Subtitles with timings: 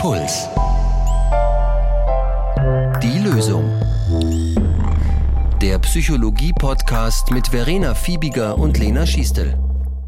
[0.00, 0.48] Puls.
[3.02, 3.70] Die Lösung.
[5.60, 9.58] Der Psychologie-Podcast mit Verena Fiebiger und Lena Schiestel.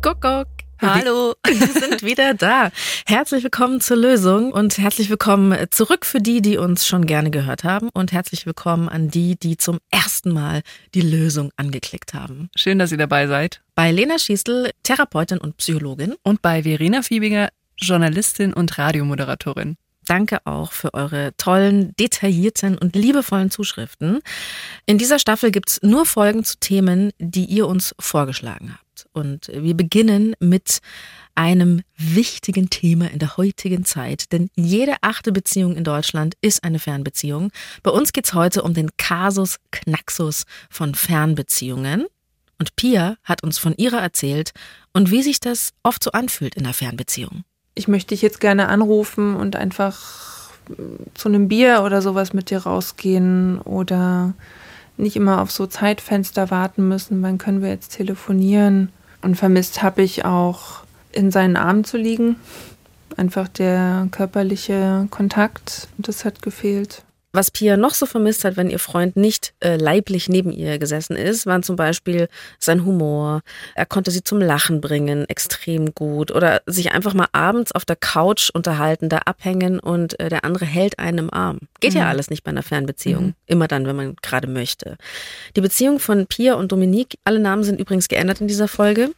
[0.00, 0.48] Kuckuck.
[0.80, 2.70] Hallo, wir sind wieder da.
[3.04, 7.62] Herzlich willkommen zur Lösung und herzlich willkommen zurück für die, die uns schon gerne gehört
[7.62, 10.62] haben und herzlich willkommen an die, die zum ersten Mal
[10.94, 12.48] die Lösung angeklickt haben.
[12.56, 13.60] Schön, dass ihr dabei seid.
[13.74, 16.14] Bei Lena Schiestel, Therapeutin und Psychologin.
[16.22, 19.76] Und bei Verena Fiebiger, Journalistin und Radiomoderatorin.
[20.12, 24.20] Danke auch für eure tollen, detaillierten und liebevollen Zuschriften.
[24.84, 29.06] In dieser Staffel gibt's nur Folgen zu Themen, die ihr uns vorgeschlagen habt.
[29.14, 30.80] Und wir beginnen mit
[31.34, 36.78] einem wichtigen Thema in der heutigen Zeit, denn jede achte Beziehung in Deutschland ist eine
[36.78, 37.50] Fernbeziehung.
[37.82, 42.04] Bei uns geht's heute um den Kasus Knaxus von Fernbeziehungen.
[42.58, 44.52] Und Pia hat uns von ihrer erzählt
[44.92, 47.44] und wie sich das oft so anfühlt in einer Fernbeziehung
[47.74, 50.50] ich möchte dich jetzt gerne anrufen und einfach
[51.14, 54.34] zu einem Bier oder sowas mit dir rausgehen oder
[54.96, 58.90] nicht immer auf so Zeitfenster warten müssen, wann können wir jetzt telefonieren.
[59.22, 62.36] Und vermisst habe ich auch in seinen Armen zu liegen.
[63.16, 67.02] Einfach der körperliche Kontakt, das hat gefehlt.
[67.34, 71.16] Was Pia noch so vermisst hat, wenn ihr Freund nicht äh, leiblich neben ihr gesessen
[71.16, 73.40] ist, waren zum Beispiel sein Humor.
[73.74, 76.30] Er konnte sie zum Lachen bringen, extrem gut.
[76.30, 80.66] Oder sich einfach mal abends auf der Couch unterhalten, da abhängen und äh, der andere
[80.66, 81.60] hält einen im Arm.
[81.80, 82.00] Geht mhm.
[82.00, 83.24] ja alles nicht bei einer Fernbeziehung.
[83.24, 83.34] Mhm.
[83.46, 84.98] Immer dann, wenn man gerade möchte.
[85.56, 89.10] Die Beziehung von Pia und Dominique, alle Namen sind übrigens geändert in dieser Folge.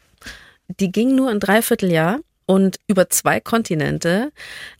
[0.69, 4.33] Die ging nur ein Dreivierteljahr und über zwei Kontinente.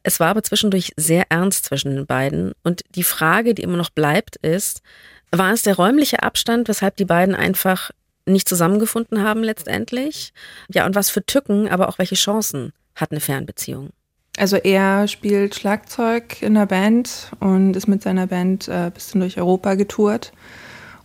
[0.03, 2.53] Es war aber zwischendurch sehr ernst zwischen den beiden.
[2.63, 4.83] Und die Frage, die immer noch bleibt, ist,
[5.31, 7.91] war es der räumliche Abstand, weshalb die beiden einfach
[8.27, 10.33] nicht zusammengefunden haben letztendlich?
[10.73, 13.91] Ja, und was für Tücken, aber auch welche Chancen hat eine Fernbeziehung?
[14.37, 19.39] Also er spielt Schlagzeug in der Band und ist mit seiner Band äh, bisschen durch
[19.39, 20.33] Europa getourt.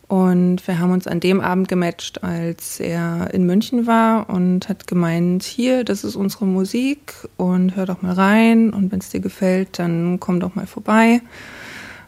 [0.09, 4.87] Und wir haben uns an dem Abend gematcht, als er in München war und hat
[4.87, 9.20] gemeint, hier, das ist unsere Musik und hör doch mal rein und wenn es dir
[9.20, 11.21] gefällt, dann komm doch mal vorbei.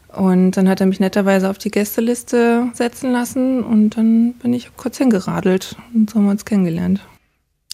[0.08, 4.76] Und dann hat er mich netterweise auf die Gästeliste setzen lassen und dann bin ich
[4.76, 7.02] kurz hingeradelt und so haben wir uns kennengelernt.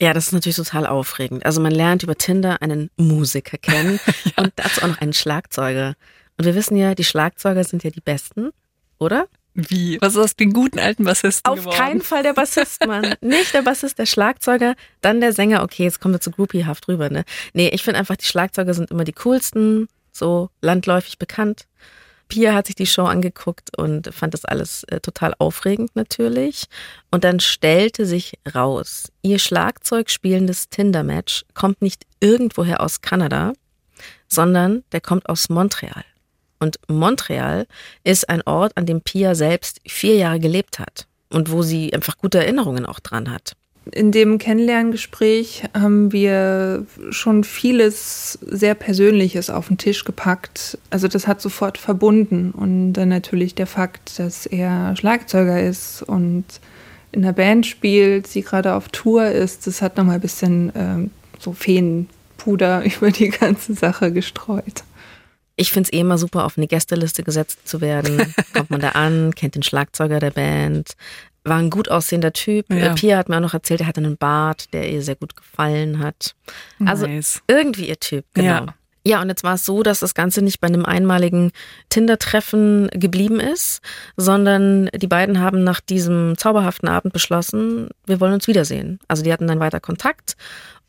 [0.02, 1.46] Ja, das ist natürlich total aufregend.
[1.46, 4.44] Also man lernt über Tinder einen Musiker kennen ja.
[4.44, 5.94] und dazu auch noch einen Schlagzeuger.
[6.38, 8.50] Und wir wissen ja, die Schlagzeuger sind ja die besten,
[9.00, 9.28] oder?
[9.58, 9.98] Wie?
[10.02, 11.76] Was ist aus den guten alten Bassisten Auf geworden?
[11.76, 13.16] keinen Fall der Bassist, Mann.
[13.22, 15.64] Nicht der Bassist, der Schlagzeuger, dann der Sänger.
[15.64, 17.26] Okay, jetzt kommen wir zu groupiehaft rüber, ne?
[17.54, 21.66] Nee, ich finde einfach, die Schlagzeuger sind immer die coolsten, so landläufig bekannt.
[22.28, 26.66] Pia hat sich die Show angeguckt und fand das alles äh, total aufregend natürlich.
[27.10, 33.54] Und dann stellte sich raus, ihr Schlagzeug spielendes Tinder-Match kommt nicht irgendwoher aus Kanada,
[34.28, 36.04] sondern der kommt aus Montreal.
[36.60, 37.68] Und Montreal
[38.04, 42.18] ist ein Ort, an dem Pia selbst vier Jahre gelebt hat und wo sie einfach
[42.18, 43.54] gute Erinnerungen auch dran hat.
[43.92, 50.78] In dem Kennenlerngespräch haben wir schon vieles sehr Persönliches auf den Tisch gepackt.
[50.90, 52.52] Also das hat sofort verbunden.
[52.52, 56.46] Und dann natürlich der Fakt, dass er Schlagzeuger ist und
[57.12, 61.10] in der Band spielt, sie gerade auf Tour ist, das hat nochmal ein bisschen äh,
[61.40, 64.84] so Feenpuder über die ganze Sache gestreut.
[65.58, 68.34] Ich finde es eh immer super, auf eine Gästeliste gesetzt zu werden.
[68.54, 70.94] Kommt man da an, kennt den Schlagzeuger der Band,
[71.44, 72.72] war ein gut aussehender Typ.
[72.72, 72.94] Ja.
[72.94, 76.00] Pia hat mir auch noch erzählt, er hatte einen Bart, der ihr sehr gut gefallen
[76.00, 76.36] hat.
[76.86, 77.42] Also nice.
[77.48, 78.48] irgendwie ihr Typ, genau.
[78.48, 78.66] Ja.
[79.08, 81.54] Ja, und jetzt war es so, dass das Ganze nicht bei einem einmaligen
[81.88, 83.80] Tinder-Treffen geblieben ist,
[84.18, 89.00] sondern die beiden haben nach diesem zauberhaften Abend beschlossen, wir wollen uns wiedersehen.
[89.08, 90.36] Also die hatten dann weiter Kontakt.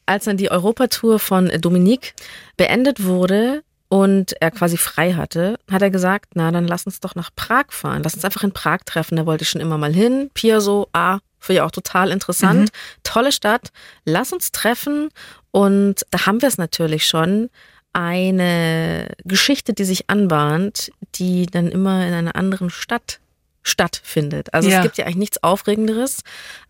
[0.05, 2.15] Als dann die Europatour von Dominique
[2.57, 7.15] beendet wurde, und er quasi frei hatte, hat er gesagt, na, dann lass uns doch
[7.15, 8.03] nach Prag fahren.
[8.03, 9.17] Lass uns einfach in Prag treffen.
[9.17, 10.31] Da wollte ich schon immer mal hin.
[10.35, 12.61] Pia so, ah, für ja auch total interessant.
[12.61, 13.01] Mhm.
[13.03, 13.71] Tolle Stadt.
[14.05, 15.09] Lass uns treffen.
[15.53, 17.49] Und da haben wir es natürlich schon.
[17.95, 23.21] Eine Geschichte, die sich anbahnt, die dann immer in einer anderen Stadt
[23.63, 24.53] stattfindet.
[24.53, 24.79] Also ja.
[24.79, 26.21] es gibt ja eigentlich nichts Aufregenderes,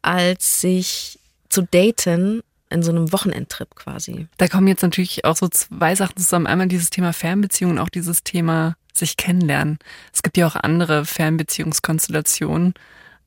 [0.03, 1.19] als sich
[1.49, 4.29] zu daten in so einem Wochenendtrip quasi.
[4.37, 6.47] Da kommen jetzt natürlich auch so zwei Sachen zusammen.
[6.47, 9.79] Einmal dieses Thema Fernbeziehung und auch dieses Thema sich kennenlernen.
[10.12, 12.75] Es gibt ja auch andere Fernbeziehungskonstellationen,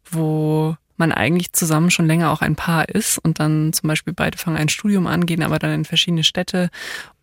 [0.09, 4.37] wo man eigentlich zusammen schon länger auch ein Paar ist und dann zum Beispiel beide
[4.37, 6.69] fangen ein Studium an, gehen aber dann in verschiedene Städte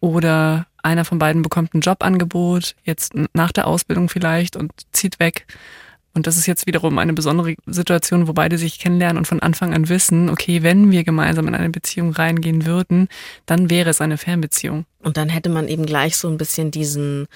[0.01, 5.47] oder einer von beiden bekommt ein Jobangebot, jetzt nach der Ausbildung vielleicht und zieht weg
[6.19, 9.73] und das ist jetzt wiederum eine besondere Situation, wo beide sich kennenlernen und von Anfang
[9.73, 13.07] an wissen, okay, wenn wir gemeinsam in eine Beziehung reingehen würden,
[13.47, 14.85] dann wäre es eine Fernbeziehung.
[15.01, 17.29] Und dann hätte man eben gleich so ein bisschen diesen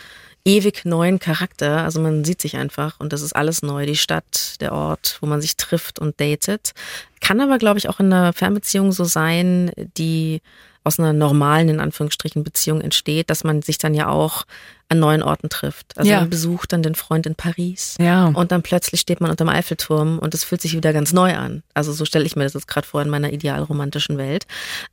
[0.44, 1.84] ewig neuen Charakter.
[1.84, 3.86] Also man sieht sich einfach und das ist alles neu.
[3.86, 6.72] Die Stadt, der Ort, wo man sich trifft und datet.
[7.20, 10.40] Kann aber, glaube ich, auch in einer Fernbeziehung so sein, die
[10.84, 14.44] aus einer normalen, in Anführungsstrichen, Beziehung entsteht, dass man sich dann ja auch
[14.88, 15.96] an neuen Orten trifft.
[15.96, 16.20] Also ja.
[16.20, 18.26] man besucht dann den Freund in Paris ja.
[18.26, 21.34] und dann plötzlich steht man unter dem Eiffelturm und es fühlt sich wieder ganz neu
[21.34, 21.62] an.
[21.72, 24.46] Also so stelle ich mir das jetzt gerade vor in meiner idealromantischen Welt.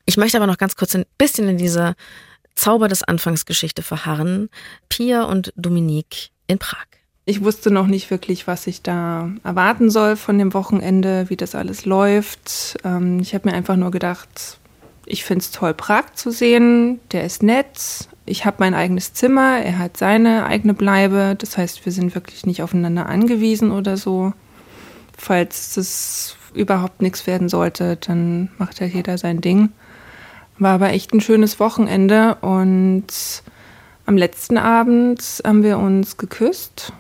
[0.06, 1.96] Ich möchte aber noch ganz kurz ein bisschen in dieser
[2.56, 4.50] Zauber des Anfangsgeschichte verharren.
[4.90, 6.86] Pia und Dominique in Prag.
[7.26, 11.56] Ich wusste noch nicht wirklich, was ich da erwarten soll von dem Wochenende, wie das
[11.56, 12.78] alles läuft.
[12.84, 14.59] Ähm, ich habe mir einfach nur gedacht,
[15.10, 17.00] ich finde es toll, Prag zu sehen.
[17.12, 18.08] Der ist nett.
[18.26, 19.58] Ich habe mein eigenes Zimmer.
[19.58, 21.36] Er hat seine eigene Bleibe.
[21.38, 24.34] Das heißt, wir sind wirklich nicht aufeinander angewiesen oder so.
[25.18, 29.70] Falls das überhaupt nichts werden sollte, dann macht ja jeder sein Ding.
[30.60, 33.08] War aber echt ein schönes Wochenende und
[34.06, 36.94] am letzten Abend haben wir uns geküsst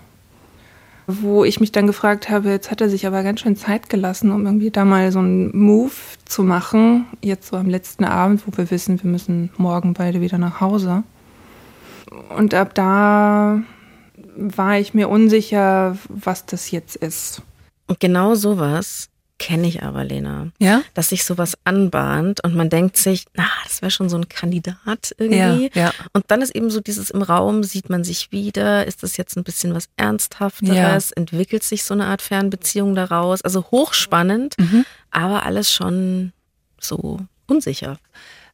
[1.09, 4.31] wo ich mich dann gefragt habe, jetzt hat er sich aber ganz schön Zeit gelassen,
[4.31, 5.91] um irgendwie da mal so einen Move
[6.25, 10.38] zu machen, jetzt so am letzten Abend, wo wir wissen, wir müssen morgen beide wieder
[10.38, 11.03] nach Hause.
[12.38, 13.61] Und ab da
[14.35, 17.41] war ich mir unsicher, was das jetzt ist.
[17.88, 19.08] Und genau sowas
[19.39, 20.51] kenne ich aber, Lena.
[20.59, 20.83] Ja?
[20.94, 25.15] Dass sich sowas anbahnt und man denkt sich, na, das wäre schon so ein Kandidat
[25.18, 25.71] irgendwie.
[25.74, 25.94] Ja, ja.
[26.13, 29.36] Und dann ist eben so dieses im Raum, sieht man sich wieder, ist das jetzt
[29.38, 31.15] ein bisschen was Ernsthafteres, ja.
[31.15, 33.41] entwickelt sich so eine Art Fernbeziehung daraus.
[33.41, 34.86] Also hochspannend, mhm.
[35.09, 36.33] aber alles schon
[36.80, 37.97] so unsicher.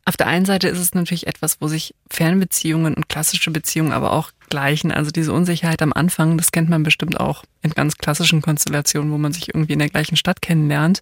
[0.07, 4.13] Auf der einen Seite ist es natürlich etwas, wo sich Fernbeziehungen und klassische Beziehungen aber
[4.13, 4.91] auch gleichen.
[4.91, 9.17] Also diese Unsicherheit am Anfang, das kennt man bestimmt auch in ganz klassischen Konstellationen, wo
[9.17, 11.01] man sich irgendwie in der gleichen Stadt kennenlernt.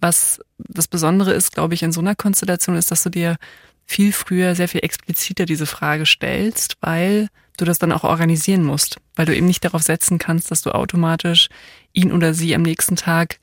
[0.00, 3.36] Was das Besondere ist, glaube ich, in so einer Konstellation ist, dass du dir
[3.84, 7.28] viel früher, sehr viel expliziter diese Frage stellst, weil
[7.58, 10.74] du das dann auch organisieren musst, weil du eben nicht darauf setzen kannst, dass du
[10.74, 11.48] automatisch
[11.92, 13.38] ihn oder sie am nächsten Tag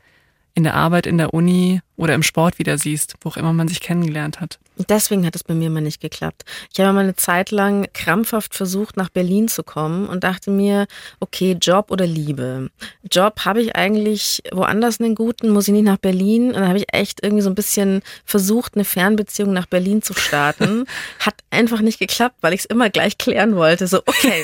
[0.54, 3.68] in der Arbeit, in der Uni oder im Sport wieder siehst, wo auch immer man
[3.68, 4.60] sich kennengelernt hat.
[4.90, 6.44] Deswegen hat es bei mir mal nicht geklappt.
[6.74, 10.88] Ich habe mal eine Zeit lang krampfhaft versucht, nach Berlin zu kommen und dachte mir,
[11.20, 12.70] okay, Job oder Liebe.
[13.10, 16.48] Job habe ich eigentlich woanders einen guten, muss ich nicht nach Berlin.
[16.48, 20.14] Und dann habe ich echt irgendwie so ein bisschen versucht, eine Fernbeziehung nach Berlin zu
[20.14, 20.86] starten.
[21.20, 23.88] Hat einfach nicht geklappt, weil ich es immer gleich klären wollte.
[23.88, 24.44] So, okay,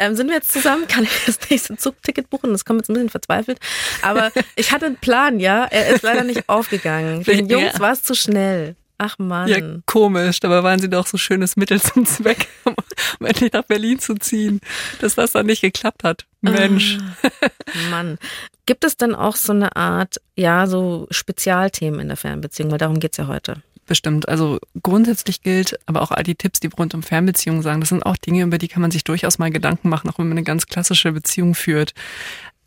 [0.00, 0.86] ähm, sind wir jetzt zusammen?
[0.88, 2.52] Kann ich das nächste Zugticket buchen?
[2.52, 3.58] Das kommt jetzt ein bisschen verzweifelt.
[4.02, 5.64] Aber ich hatte einen Plan, ja.
[5.64, 7.24] Er ist leider nicht aufgegangen.
[7.24, 8.76] Für den Jungs war es zu schnell.
[8.98, 9.48] Ach Mann.
[9.48, 10.40] Ja, komisch.
[10.40, 12.74] Dabei waren sie doch so schönes Mittel zum Zweck, um,
[13.20, 14.60] endlich nach Berlin zu ziehen.
[15.00, 16.26] Dass das dann nicht geklappt hat.
[16.40, 16.98] Mensch.
[17.22, 17.48] Ah,
[17.90, 18.18] Mann.
[18.64, 22.70] Gibt es dann auch so eine Art, ja, so Spezialthemen in der Fernbeziehung?
[22.70, 23.62] Weil darum geht's ja heute.
[23.86, 24.28] Bestimmt.
[24.28, 28.04] Also grundsätzlich gilt, aber auch all die Tipps, die rund um Fernbeziehungen sagen, das sind
[28.04, 30.44] auch Dinge, über die kann man sich durchaus mal Gedanken machen, auch wenn man eine
[30.44, 31.92] ganz klassische Beziehung führt.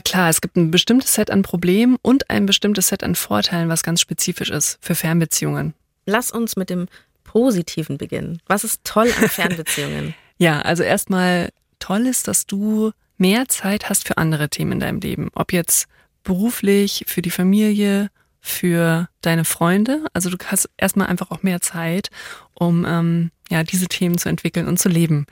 [0.05, 3.83] Klar, es gibt ein bestimmtes Set an Problemen und ein bestimmtes Set an Vorteilen, was
[3.83, 5.73] ganz spezifisch ist für Fernbeziehungen.
[6.09, 6.87] Lass uns mit dem
[7.23, 8.41] Positiven beginnen.
[8.47, 10.15] Was ist toll an Fernbeziehungen?
[10.37, 14.99] ja, also erstmal toll ist, dass du mehr Zeit hast für andere Themen in deinem
[14.99, 15.29] Leben.
[15.35, 15.87] Ob jetzt
[16.23, 18.09] beruflich, für die Familie,
[18.41, 20.05] für deine Freunde.
[20.13, 22.09] Also du hast erstmal einfach auch mehr Zeit,
[22.53, 25.25] um ähm, ja diese Themen zu entwickeln und zu leben.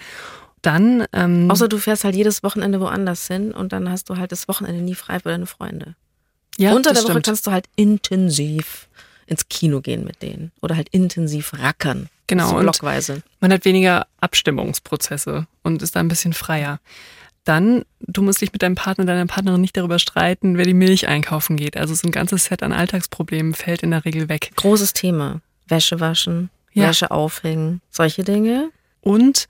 [0.62, 4.32] Dann ähm, außer du fährst halt jedes Wochenende woanders hin und dann hast du halt
[4.32, 5.96] das Wochenende nie frei für deine Freunde.
[6.58, 7.16] Ja, Unter der stimmt.
[7.16, 8.88] Woche kannst du halt intensiv
[9.28, 12.10] ins Kino gehen mit denen oder halt intensiv rackern.
[12.28, 12.50] Genau.
[12.50, 13.24] So blockweise.
[13.40, 16.80] man hat weniger Abstimmungsprozesse und ist da ein bisschen freier.
[17.46, 21.08] Dann, du musst dich mit deinem Partner, deiner Partnerin nicht darüber streiten, wer die Milch
[21.08, 21.78] einkaufen geht.
[21.78, 24.52] Also so ein ganzes Set an Alltagsproblemen fällt in der Regel weg.
[24.58, 25.40] Großes Thema.
[25.66, 26.90] Wäsche waschen, ja.
[26.90, 28.72] Wäsche aufhängen, solche Dinge.
[29.00, 29.48] Und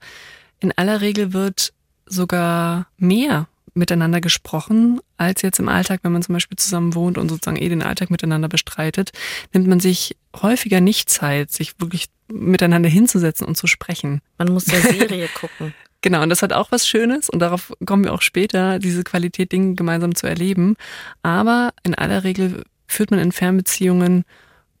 [0.60, 1.72] in aller Regel wird
[2.06, 7.28] sogar mehr miteinander gesprochen, als jetzt im Alltag, wenn man zum Beispiel zusammen wohnt und
[7.28, 9.12] sozusagen eh den Alltag miteinander bestreitet,
[9.52, 14.20] nimmt man sich häufiger nicht Zeit, sich wirklich miteinander hinzusetzen und zu sprechen.
[14.36, 15.74] Man muss ja Serie gucken.
[16.00, 19.50] Genau, und das hat auch was Schönes und darauf kommen wir auch später, diese Qualität
[19.50, 20.76] Dinge gemeinsam zu erleben.
[21.22, 24.24] Aber in aller Regel führt man in Fernbeziehungen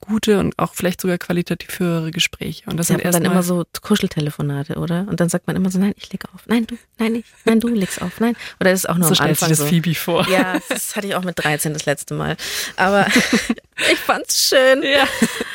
[0.08, 2.64] gute und auch vielleicht sogar qualitativ höhere Gespräche.
[2.68, 5.06] Und das ja, sind erst dann immer so Kuscheltelefonate, oder?
[5.08, 6.46] Und dann sagt man immer so, nein, ich leg auf.
[6.46, 8.20] Nein, du, nein, ich, nein, du legst auf.
[8.20, 8.34] Nein.
[8.60, 9.66] Oder ist es auch nur so am Anfang sich das so.
[9.66, 10.26] Phoebe vor.
[10.28, 12.36] Ja, das hatte ich auch mit 13 das letzte Mal.
[12.76, 13.06] Aber
[13.92, 14.82] ich fand's schön.
[14.82, 15.06] Ja.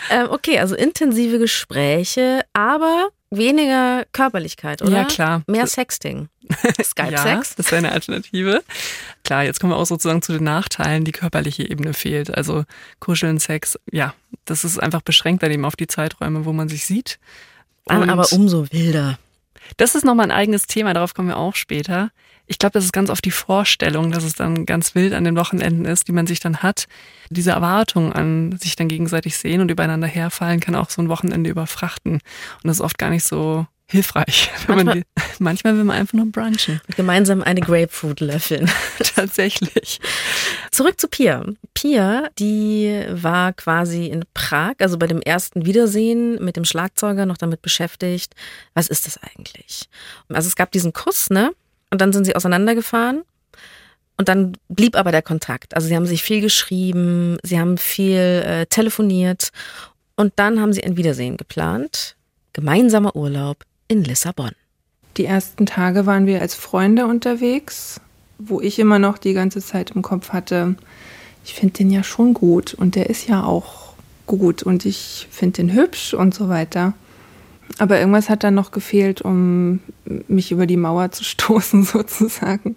[0.09, 4.91] Ähm, okay, also intensive Gespräche, aber weniger Körperlichkeit, oder?
[4.91, 5.43] Ja, klar.
[5.47, 6.29] Mehr Sexting.
[6.83, 7.23] Skype-Sex.
[7.23, 8.63] ja, das wäre eine Alternative.
[9.23, 11.05] Klar, jetzt kommen wir auch sozusagen zu den Nachteilen.
[11.05, 12.35] Die körperliche Ebene fehlt.
[12.35, 12.65] Also
[12.99, 14.13] Kuscheln, Sex, ja,
[14.45, 17.19] das ist einfach beschränkt dann eben auf die Zeiträume, wo man sich sieht.
[17.85, 19.17] Dann aber umso wilder.
[19.77, 22.11] Das ist nochmal ein eigenes Thema, darauf kommen wir auch später.
[22.47, 25.37] Ich glaube, das ist ganz oft die Vorstellung, dass es dann ganz wild an den
[25.37, 26.85] Wochenenden ist, die man sich dann hat.
[27.29, 31.49] Diese Erwartung an sich dann gegenseitig sehen und übereinander herfallen, kann auch so ein Wochenende
[31.49, 32.13] überfrachten.
[32.13, 32.21] Und
[32.63, 34.51] das ist oft gar nicht so hilfreich.
[34.67, 35.03] Manchmal, die,
[35.39, 36.81] manchmal will man einfach nur brunchen.
[36.97, 38.69] Gemeinsam eine Grapefruit löffeln.
[39.15, 39.99] Tatsächlich.
[40.71, 41.45] Zurück zu Pia.
[41.73, 47.37] Pia, die war quasi in Prag, also bei dem ersten Wiedersehen mit dem Schlagzeuger noch
[47.37, 48.33] damit beschäftigt.
[48.73, 49.89] Was ist das eigentlich?
[50.29, 51.51] Also es gab diesen Kuss, ne?
[51.93, 53.21] Und dann sind sie auseinandergefahren.
[54.17, 55.75] Und dann blieb aber der Kontakt.
[55.75, 59.51] Also sie haben sich viel geschrieben, sie haben viel äh, telefoniert.
[60.15, 62.15] Und dann haben sie ein Wiedersehen geplant.
[62.51, 64.49] Gemeinsamer Urlaub in Lissabon.
[65.17, 68.01] Die ersten Tage waren wir als Freunde unterwegs,
[68.39, 70.75] wo ich immer noch die ganze Zeit im Kopf hatte,
[71.45, 73.93] ich finde den ja schon gut und der ist ja auch
[74.25, 76.93] gut und ich finde den hübsch und so weiter.
[77.79, 79.79] Aber irgendwas hat dann noch gefehlt, um
[80.27, 82.75] mich über die Mauer zu stoßen sozusagen.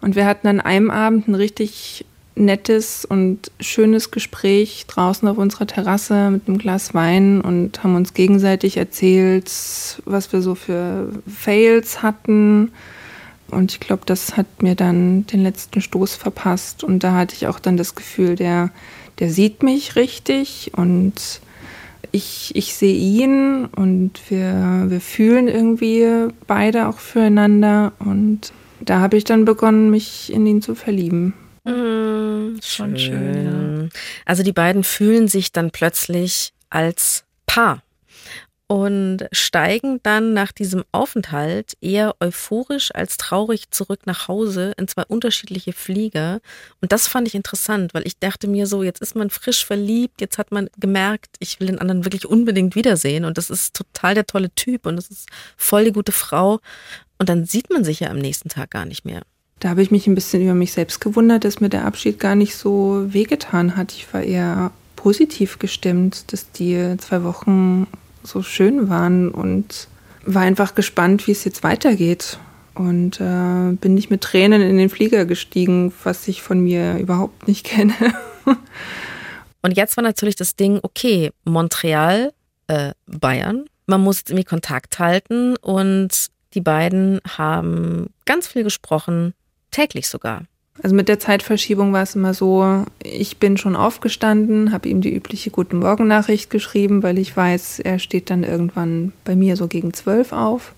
[0.00, 2.04] Und wir hatten an einem Abend ein richtig
[2.34, 8.14] nettes und schönes Gespräch draußen auf unserer Terrasse mit einem Glas Wein und haben uns
[8.14, 9.50] gegenseitig erzählt,
[10.06, 12.72] was wir so für Fails hatten.
[13.50, 16.82] Und ich glaube, das hat mir dann den letzten Stoß verpasst.
[16.82, 18.70] Und da hatte ich auch dann das Gefühl, der,
[19.18, 21.40] der sieht mich richtig und
[22.12, 27.92] ich, ich sehe ihn und wir, wir fühlen irgendwie beide auch füreinander.
[27.98, 31.34] Und da habe ich dann begonnen, mich in ihn zu verlieben.
[31.64, 33.34] Mhm, schon schön.
[33.34, 33.88] schön ja.
[34.26, 37.82] Also die beiden fühlen sich dann plötzlich als Paar
[38.72, 45.02] und steigen dann nach diesem Aufenthalt eher euphorisch als traurig zurück nach Hause in zwei
[45.08, 46.40] unterschiedliche Flieger.
[46.80, 50.22] Und das fand ich interessant, weil ich dachte mir so, jetzt ist man frisch verliebt,
[50.22, 54.14] jetzt hat man gemerkt, ich will den anderen wirklich unbedingt wiedersehen und das ist total
[54.14, 56.58] der tolle Typ und das ist voll die gute Frau.
[57.18, 59.20] Und dann sieht man sich ja am nächsten Tag gar nicht mehr.
[59.60, 62.36] Da habe ich mich ein bisschen über mich selbst gewundert, dass mir der Abschied gar
[62.36, 63.92] nicht so wehgetan hat.
[63.92, 67.86] Ich war eher positiv gestimmt, dass die zwei Wochen
[68.22, 69.88] so schön waren und
[70.24, 72.38] war einfach gespannt, wie es jetzt weitergeht.
[72.74, 77.46] Und äh, bin nicht mit Tränen in den Flieger gestiegen, was ich von mir überhaupt
[77.46, 77.94] nicht kenne.
[79.62, 82.32] und jetzt war natürlich das Ding, okay, Montreal,
[82.68, 89.34] äh, Bayern, man muss irgendwie Kontakt halten und die beiden haben ganz viel gesprochen,
[89.70, 90.44] täglich sogar.
[90.80, 95.14] Also mit der Zeitverschiebung war es immer so, ich bin schon aufgestanden, habe ihm die
[95.14, 99.92] übliche Guten Morgen-Nachricht geschrieben, weil ich weiß, er steht dann irgendwann bei mir so gegen
[99.92, 100.72] zwölf auf.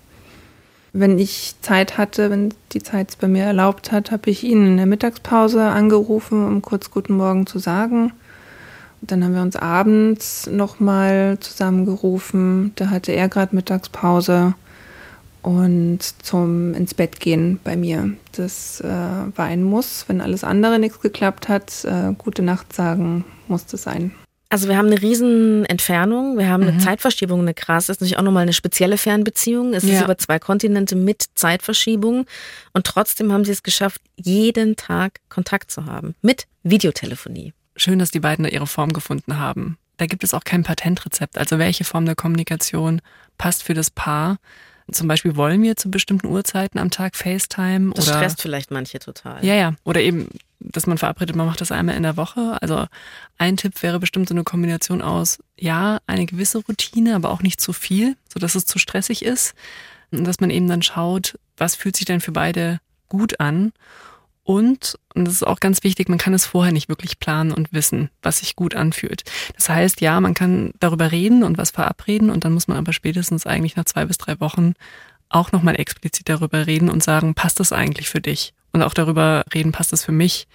[0.91, 4.65] Wenn ich Zeit hatte, wenn die Zeit es bei mir erlaubt hat, habe ich ihn
[4.65, 8.11] in der Mittagspause angerufen, um kurz Guten Morgen zu sagen.
[9.01, 12.71] Und dann haben wir uns abends nochmal zusammengerufen.
[12.75, 14.55] Da hatte er gerade Mittagspause
[15.45, 18.09] und zum ins Bett gehen bei mir.
[18.31, 20.05] Das äh, war ein Muss.
[20.07, 24.11] Wenn alles andere nichts geklappt hat, äh, gute Nacht sagen musste sein.
[24.49, 26.79] Also wir haben eine riesen Entfernung, wir haben eine mhm.
[26.79, 27.85] Zeitverschiebung, eine krass.
[27.85, 29.75] Das ist natürlich auch nochmal eine spezielle Fernbeziehung.
[29.75, 29.99] Es ja.
[29.99, 32.25] ist über zwei Kontinente mit Zeitverschiebung.
[32.73, 36.15] Und trotzdem haben sie es geschafft, jeden Tag Kontakt zu haben.
[36.23, 37.53] Mit Videotelefonie.
[37.75, 39.77] Schön, dass die beiden da ihre Form gefunden haben.
[39.97, 41.37] Da gibt es auch kein Patentrezept.
[41.37, 43.01] Also welche Form der Kommunikation
[43.37, 44.37] passt für das Paar?
[44.91, 47.91] Zum Beispiel wollen wir zu bestimmten Uhrzeiten am Tag FaceTime.
[47.93, 49.43] Das oder, stresst vielleicht manche total.
[49.43, 49.73] Ja, ja.
[49.83, 50.27] Oder eben,
[50.59, 52.57] dass man verabredet, man macht das einmal in der Woche.
[52.61, 52.85] Also
[53.37, 57.59] ein Tipp wäre bestimmt so eine Kombination aus, ja, eine gewisse Routine, aber auch nicht
[57.59, 59.55] zu viel, sodass es zu stressig ist.
[60.11, 63.73] Und dass man eben dann schaut, was fühlt sich denn für beide gut an
[64.45, 67.73] und, und das ist auch ganz wichtig, man kann es vorher nicht wirklich planen und
[67.73, 69.23] wissen, was sich gut anfühlt.
[69.55, 72.93] Das heißt, ja, man kann darüber reden und was verabreden und dann muss man aber
[72.93, 74.73] spätestens eigentlich nach zwei bis drei Wochen
[75.29, 78.53] auch nochmal explizit darüber reden und sagen, passt das eigentlich für dich?
[78.71, 80.47] Und auch darüber reden, passt das für mich?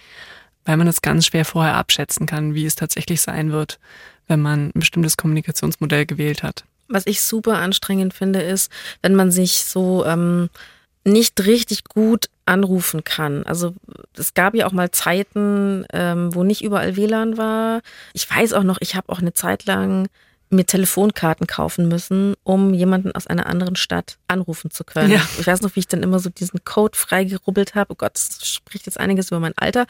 [0.63, 3.77] Weil man das ganz schwer vorher abschätzen kann, wie es tatsächlich sein wird,
[4.27, 6.63] wenn man ein bestimmtes Kommunikationsmodell gewählt hat.
[6.87, 8.71] Was ich super anstrengend finde, ist,
[9.01, 10.49] wenn man sich so ähm,
[11.03, 13.43] nicht richtig gut anrufen kann.
[13.43, 13.73] Also
[14.15, 17.81] es gab ja auch mal Zeiten, ähm, wo nicht überall WLAN war.
[18.13, 20.09] Ich weiß auch noch, ich habe auch eine Zeit lang
[20.53, 25.11] mir Telefonkarten kaufen müssen, um jemanden aus einer anderen Stadt anrufen zu können.
[25.11, 25.21] Ja.
[25.39, 27.93] Ich weiß noch, wie ich dann immer so diesen Code freigerubbelt habe.
[27.93, 29.85] Oh Gott, das spricht jetzt einiges über mein Alter.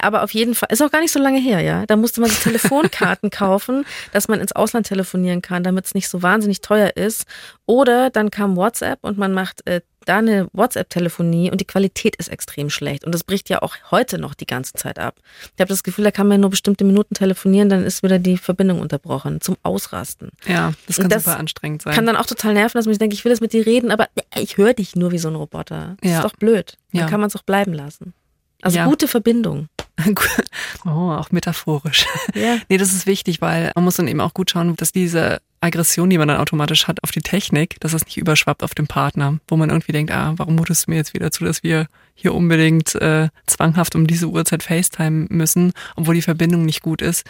[0.00, 1.84] Aber auf jeden Fall, ist auch gar nicht so lange her, ja.
[1.84, 6.08] Da musste man so Telefonkarten kaufen, dass man ins Ausland telefonieren kann, damit es nicht
[6.08, 7.26] so wahnsinnig teuer ist.
[7.66, 12.28] Oder dann kam WhatsApp und man macht äh, da eine WhatsApp-Telefonie und die Qualität ist
[12.28, 13.04] extrem schlecht.
[13.04, 15.16] Und das bricht ja auch heute noch die ganze Zeit ab.
[15.54, 18.38] Ich habe das Gefühl, da kann man nur bestimmte Minuten telefonieren, dann ist wieder die
[18.38, 20.30] Verbindung unterbrochen zum Ausrasten.
[20.46, 21.94] Ja, das kann das super anstrengend sein.
[21.94, 23.90] Kann dann auch total nerven, dass man sich denkt, ich will das mit dir reden,
[23.90, 25.96] aber ich höre dich nur wie so ein Roboter.
[26.00, 26.18] Das ja.
[26.18, 26.76] ist doch blöd.
[26.92, 27.08] Dann ja.
[27.08, 28.14] kann man es auch bleiben lassen.
[28.62, 28.86] Also ja.
[28.86, 29.68] gute Verbindung.
[30.84, 32.06] oh, auch metaphorisch.
[32.34, 32.58] Ja.
[32.68, 36.10] nee, das ist wichtig, weil man muss dann eben auch gut schauen, dass diese Aggression,
[36.10, 39.38] die man dann automatisch hat auf die Technik, dass das nicht überschwappt auf den Partner,
[39.48, 42.34] wo man irgendwie denkt, ah, warum mutest du mir jetzt wieder zu, dass wir hier
[42.34, 47.24] unbedingt äh, zwanghaft um diese Uhrzeit FaceTime müssen, obwohl die Verbindung nicht gut ist.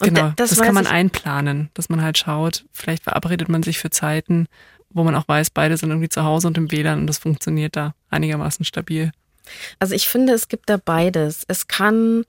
[0.00, 3.78] Und genau, das, das kann man einplanen, dass man halt schaut, vielleicht verabredet man sich
[3.78, 4.46] für Zeiten,
[4.90, 7.76] wo man auch weiß, beide sind irgendwie zu Hause und im WLAN und das funktioniert
[7.76, 9.12] da einigermaßen stabil.
[9.78, 11.44] Also ich finde, es gibt da beides.
[11.48, 12.24] Es kann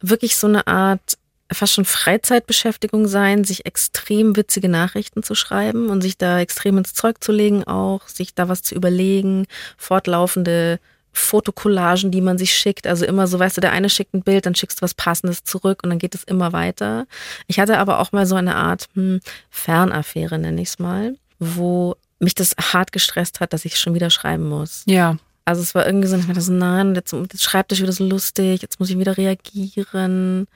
[0.00, 1.18] wirklich so eine Art
[1.52, 6.94] fast schon Freizeitbeschäftigung sein, sich extrem witzige Nachrichten zu schreiben und sich da extrem ins
[6.94, 9.46] Zeug zu legen auch, sich da was zu überlegen,
[9.76, 10.80] fortlaufende
[11.12, 12.86] Fotokollagen, die man sich schickt.
[12.86, 15.44] Also immer so, weißt du, der eine schickt ein Bild, dann schickst du was Passendes
[15.44, 17.06] zurück und dann geht es immer weiter.
[17.46, 21.96] Ich hatte aber auch mal so eine Art hm, Fernaffäre, nenne ich es mal, wo
[22.18, 24.82] mich das hart gestresst hat, dass ich schon wieder schreiben muss.
[24.86, 25.16] Ja.
[25.44, 28.04] Also es war irgendwie so, ich dachte so, nein, jetzt, jetzt schreibt er wieder so
[28.06, 30.46] lustig, jetzt muss ich wieder reagieren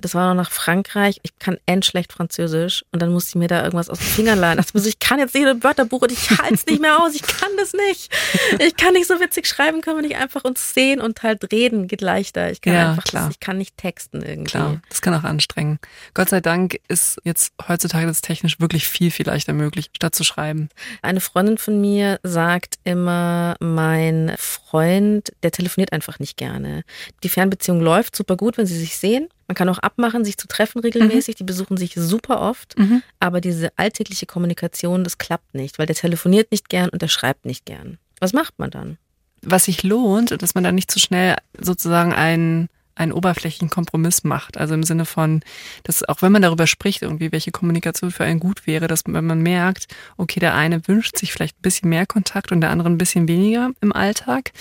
[0.00, 1.20] das war noch nach Frankreich.
[1.22, 4.58] Ich kann endschlecht Französisch und dann musste ich mir da irgendwas aus den Fingern leihen.
[4.58, 7.14] Also ich kann jetzt nicht ein Wörterbuch und ich halte es nicht mehr aus.
[7.14, 8.14] Ich kann das nicht.
[8.58, 11.88] Ich kann nicht so witzig schreiben, können wir nicht einfach uns sehen und halt reden,
[11.88, 12.50] geht leichter.
[12.50, 13.26] Ich kann ja, einfach, klar.
[13.26, 14.50] Das, ich kann nicht texten irgendwie.
[14.50, 15.78] Klar, das kann auch anstrengen.
[16.14, 20.24] Gott sei Dank ist jetzt heutzutage das technisch wirklich viel, viel leichter möglich, statt zu
[20.24, 20.68] schreiben.
[21.02, 26.84] Eine Freundin von mir sagt immer, mein Freund, der telefoniert einfach nicht gerne.
[27.22, 29.28] Die Fernbeziehung läuft super gut, wenn sie sich sehen.
[29.48, 31.34] Man kann auch abmachen, sich zu treffen regelmäßig.
[31.34, 31.38] Mhm.
[31.38, 32.78] Die besuchen sich super oft.
[32.78, 33.02] Mhm.
[33.18, 37.46] Aber diese alltägliche Kommunikation, das klappt nicht, weil der telefoniert nicht gern und der schreibt
[37.46, 37.98] nicht gern.
[38.20, 38.98] Was macht man dann?
[39.42, 44.58] Was sich lohnt, dass man dann nicht zu schnell sozusagen einen einen oberflächlichen Kompromiss macht.
[44.58, 45.40] Also im Sinne von,
[45.84, 49.24] dass auch wenn man darüber spricht, irgendwie, welche Kommunikation für einen gut wäre, dass wenn
[49.24, 49.86] man merkt,
[50.16, 53.28] okay, der eine wünscht sich vielleicht ein bisschen mehr Kontakt und der andere ein bisschen
[53.28, 54.52] weniger im Alltag,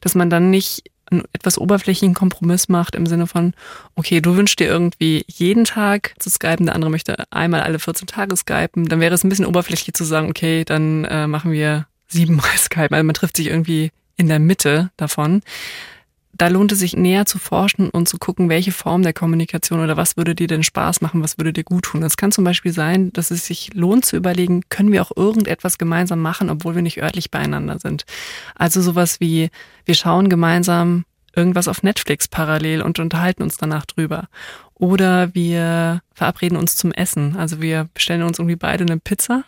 [0.00, 3.54] dass man dann nicht einen etwas oberflächlichen Kompromiss macht im Sinne von,
[3.94, 8.06] okay, du wünschst dir irgendwie jeden Tag zu skypen, der andere möchte einmal alle 14
[8.06, 11.86] Tage skypen, dann wäre es ein bisschen oberflächlich zu sagen, okay, dann äh, machen wir
[12.08, 12.94] siebenmal Skypen.
[12.94, 15.42] Also man trifft sich irgendwie in der Mitte davon
[16.34, 19.96] da lohnt es sich näher zu forschen und zu gucken, welche Form der Kommunikation oder
[19.96, 22.02] was würde dir denn Spaß machen, was würde dir gut tun.
[22.02, 25.76] Es kann zum Beispiel sein, dass es sich lohnt zu überlegen, können wir auch irgendetwas
[25.76, 28.04] gemeinsam machen, obwohl wir nicht örtlich beieinander sind.
[28.54, 29.50] Also sowas wie,
[29.84, 34.28] wir schauen gemeinsam irgendwas auf Netflix parallel und unterhalten uns danach drüber.
[34.74, 37.36] Oder wir verabreden uns zum Essen.
[37.36, 39.44] Also wir bestellen uns irgendwie beide eine Pizza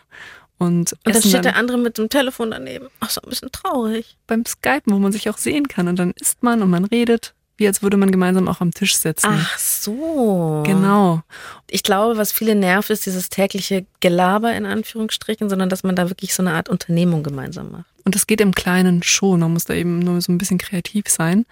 [0.64, 2.88] und, und dann steht der andere mit dem Telefon daneben.
[3.00, 4.16] Ach so, ein bisschen traurig.
[4.26, 5.88] Beim Skypen, wo man sich auch sehen kann.
[5.88, 8.96] Und dann isst man und man redet, wie als würde man gemeinsam auch am Tisch
[8.96, 9.28] sitzen.
[9.30, 10.62] Ach so.
[10.66, 11.22] Genau.
[11.70, 16.10] Ich glaube, was viele nervt, ist dieses tägliche Gelaber in Anführungsstrichen, sondern dass man da
[16.10, 17.86] wirklich so eine Art Unternehmung gemeinsam macht.
[18.04, 19.40] Und das geht im Kleinen schon.
[19.40, 21.46] Man muss da eben nur so ein bisschen kreativ sein.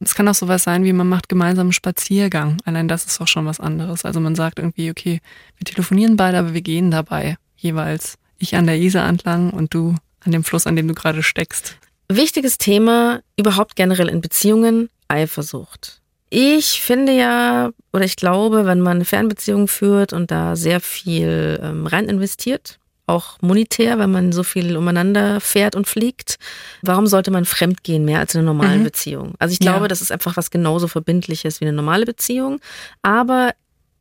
[0.00, 2.58] Es kann auch sowas sein, wie man macht gemeinsam einen Spaziergang.
[2.64, 4.04] Allein das ist auch schon was anderes.
[4.04, 5.20] Also man sagt irgendwie, okay,
[5.56, 9.94] wir telefonieren beide, aber wir gehen dabei jeweils ich an der Isar entlang und du
[10.20, 11.76] an dem Fluss, an dem du gerade steckst.
[12.08, 16.00] Wichtiges Thema überhaupt generell in Beziehungen, Eifersucht.
[16.30, 21.60] Ich finde ja, oder ich glaube, wenn man eine Fernbeziehung führt und da sehr viel
[21.62, 26.38] ähm, rein investiert, auch monetär, wenn man so viel umeinander fährt und fliegt,
[26.82, 28.84] warum sollte man fremdgehen mehr als in einer normalen mhm.
[28.84, 29.34] Beziehung?
[29.38, 29.88] Also ich glaube, ja.
[29.88, 32.60] das ist einfach was genauso Verbindliches wie eine normale Beziehung.
[33.02, 33.52] Aber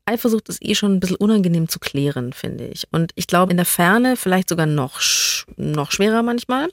[0.06, 2.88] Eifersucht ist eh schon ein bisschen unangenehm zu klären, finde ich.
[2.92, 5.00] Und ich glaube, in der Ferne vielleicht sogar noch,
[5.58, 6.70] noch schwerer manchmal.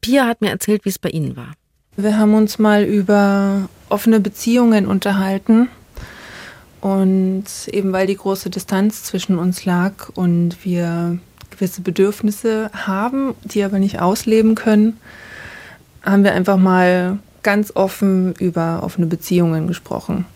[0.00, 1.52] Pia hat mir erzählt, wie es bei Ihnen war.
[1.96, 5.68] Wir haben uns mal über offene Beziehungen unterhalten.
[6.80, 11.18] Und eben weil die große Distanz zwischen uns lag und wir
[11.50, 14.98] gewisse Bedürfnisse haben, die aber nicht ausleben können,
[16.02, 20.26] haben wir einfach mal ganz offen über offene Beziehungen gesprochen.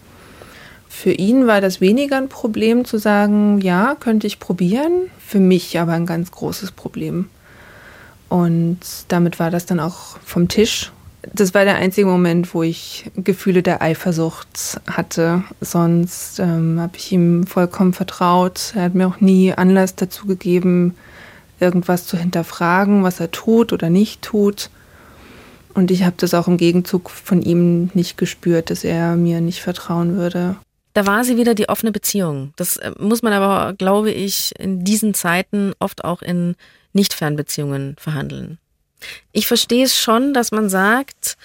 [1.00, 5.12] Für ihn war das weniger ein Problem zu sagen, ja, könnte ich probieren.
[5.24, 7.28] Für mich aber ein ganz großes Problem.
[8.28, 10.90] Und damit war das dann auch vom Tisch.
[11.32, 15.44] Das war der einzige Moment, wo ich Gefühle der Eifersucht hatte.
[15.60, 18.72] Sonst ähm, habe ich ihm vollkommen vertraut.
[18.74, 20.96] Er hat mir auch nie Anlass dazu gegeben,
[21.60, 24.68] irgendwas zu hinterfragen, was er tut oder nicht tut.
[25.74, 29.62] Und ich habe das auch im Gegenzug von ihm nicht gespürt, dass er mir nicht
[29.62, 30.56] vertrauen würde.
[30.98, 32.52] Da war sie wieder die offene Beziehung.
[32.56, 36.56] Das äh, muss man aber, glaube ich, in diesen Zeiten oft auch in
[36.92, 38.58] Nicht-Fernbeziehungen verhandeln.
[39.30, 41.36] Ich verstehe es schon, dass man sagt,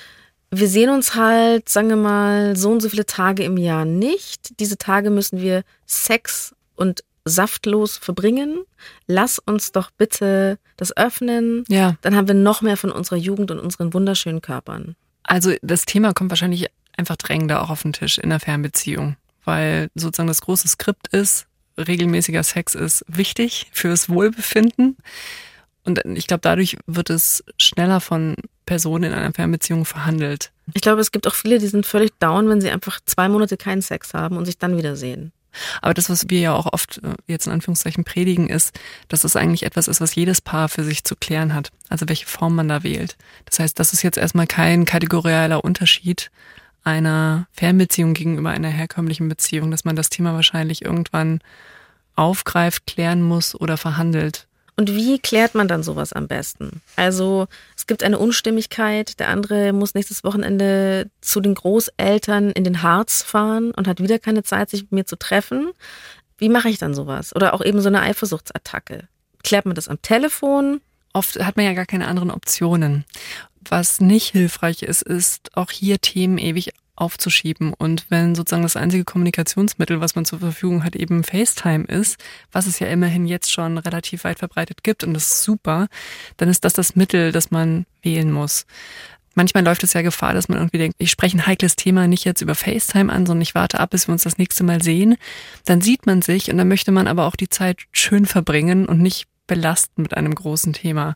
[0.50, 4.60] wir sehen uns halt, sagen wir mal, so und so viele Tage im Jahr nicht.
[4.60, 8.64] Diese Tage müssen wir Sex und saftlos verbringen.
[9.06, 11.64] Lass uns doch bitte das öffnen.
[11.68, 11.96] Ja.
[12.02, 14.96] Dann haben wir noch mehr von unserer Jugend und unseren wunderschönen Körpern.
[15.22, 19.90] Also das Thema kommt wahrscheinlich einfach drängender auch auf den Tisch in der Fernbeziehung, weil
[19.96, 24.98] sozusagen das große Skript ist, regelmäßiger Sex ist wichtig fürs Wohlbefinden.
[25.84, 30.52] Und ich glaube, dadurch wird es schneller von Personen in einer Fernbeziehung verhandelt.
[30.74, 33.58] Ich glaube, es gibt auch viele, die sind völlig down, wenn sie einfach zwei Monate
[33.58, 35.34] keinen Sex haben und sich dann wiedersehen.
[35.82, 38.78] Aber das, was wir ja auch oft äh, jetzt in Anführungszeichen predigen, ist,
[39.08, 41.70] dass es eigentlich etwas ist, was jedes Paar für sich zu klären hat.
[41.90, 43.18] Also welche Form man da wählt.
[43.46, 46.32] Das heißt, das ist jetzt erstmal kein kategorialer Unterschied
[46.84, 51.40] einer Fernbeziehung gegenüber einer herkömmlichen Beziehung, dass man das Thema wahrscheinlich irgendwann
[52.16, 54.48] aufgreift, klären muss oder verhandelt.
[54.76, 56.82] Und wie klärt man dann sowas am besten?
[56.96, 62.82] Also es gibt eine Unstimmigkeit, der andere muss nächstes Wochenende zu den Großeltern in den
[62.82, 65.72] Harz fahren und hat wieder keine Zeit, sich mit mir zu treffen.
[66.38, 67.36] Wie mache ich dann sowas?
[67.36, 69.08] Oder auch eben so eine Eifersuchtsattacke.
[69.44, 70.82] Klärt man das am Telefon?
[71.14, 73.06] Oft hat man ja gar keine anderen Optionen.
[73.70, 77.74] Was nicht hilfreich ist, ist auch hier Themen ewig aufzuschieben.
[77.74, 82.18] Und wenn sozusagen das einzige Kommunikationsmittel, was man zur Verfügung hat, eben FaceTime ist,
[82.52, 85.88] was es ja immerhin jetzt schon relativ weit verbreitet gibt und das ist super,
[86.38, 88.66] dann ist das das Mittel, das man wählen muss.
[89.36, 92.24] Manchmal läuft es ja Gefahr, dass man irgendwie denkt, ich spreche ein heikles Thema nicht
[92.24, 95.16] jetzt über FaceTime an, sondern ich warte ab, bis wir uns das nächste Mal sehen.
[95.66, 99.02] Dann sieht man sich und dann möchte man aber auch die Zeit schön verbringen und
[99.02, 101.16] nicht belasten mit einem großen Thema.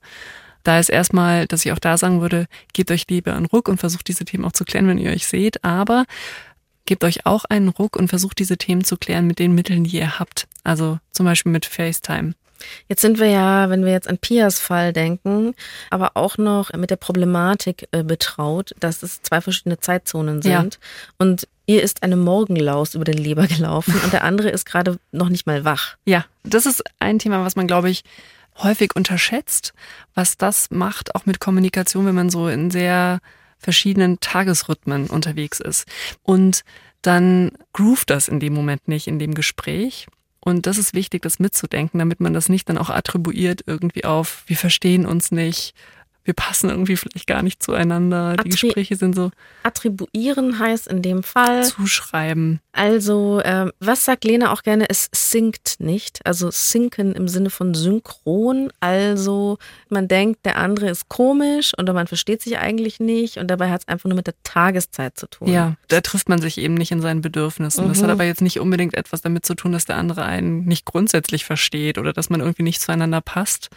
[0.68, 3.78] Da ist erstmal, dass ich auch da sagen würde, gebt euch lieber einen Ruck und
[3.78, 6.04] versucht diese Themen auch zu klären, wenn ihr euch seht, aber
[6.86, 9.96] gebt euch auch einen Ruck und versucht diese Themen zu klären mit den Mitteln, die
[9.96, 10.46] ihr habt.
[10.66, 12.34] Also zum Beispiel mit FaceTime.
[12.90, 15.56] Jetzt sind wir ja, wenn wir jetzt an Pias Fall denken,
[15.90, 20.74] aber auch noch mit der Problematik äh, betraut, dass es zwei verschiedene Zeitzonen sind.
[20.74, 20.80] Ja.
[21.18, 25.30] Und ihr ist eine Morgenlaus über den Leber gelaufen und der andere ist gerade noch
[25.30, 25.96] nicht mal wach.
[26.04, 28.04] Ja, das ist ein Thema, was man, glaube ich,
[28.58, 29.74] häufig unterschätzt,
[30.14, 33.20] was das macht, auch mit Kommunikation, wenn man so in sehr
[33.58, 35.88] verschiedenen Tagesrhythmen unterwegs ist.
[36.24, 36.64] Und
[37.02, 40.08] dann groovt das in dem Moment nicht, in dem Gespräch.
[40.40, 44.44] Und das ist wichtig, das mitzudenken, damit man das nicht dann auch attribuiert irgendwie auf,
[44.48, 45.74] wir verstehen uns nicht,
[46.28, 48.36] wir passen irgendwie vielleicht gar nicht zueinander.
[48.36, 49.32] Die Gespräche sind so.
[49.64, 51.64] Attribuieren heißt in dem Fall.
[51.64, 52.60] Zuschreiben.
[52.74, 54.90] Also, äh, was sagt Lena auch gerne?
[54.90, 56.20] Es sinkt nicht.
[56.26, 58.74] Also sinken im Sinne von synchron.
[58.82, 63.70] Also, man denkt, der andere ist komisch oder man versteht sich eigentlich nicht und dabei
[63.72, 65.48] hat es einfach nur mit der Tageszeit zu tun.
[65.48, 67.86] Ja, da trifft man sich eben nicht in seinen Bedürfnissen.
[67.86, 67.90] Mhm.
[67.90, 68.12] Das hat mhm.
[68.12, 71.98] aber jetzt nicht unbedingt etwas damit zu tun, dass der andere einen nicht grundsätzlich versteht
[71.98, 73.70] oder dass man irgendwie nicht zueinander passt.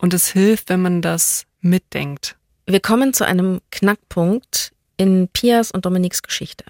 [0.00, 2.36] Und es hilft, wenn man das mitdenkt.
[2.66, 6.64] Wir kommen zu einem Knackpunkt in Pias und Dominiks Geschichte.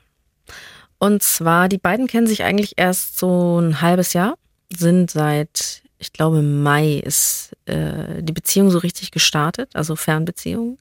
[0.98, 4.34] Und zwar, die beiden kennen sich eigentlich erst so ein halbes Jahr,
[4.76, 10.78] sind seit, ich glaube, Mai ist äh, die Beziehung so richtig gestartet, also Fernbeziehung.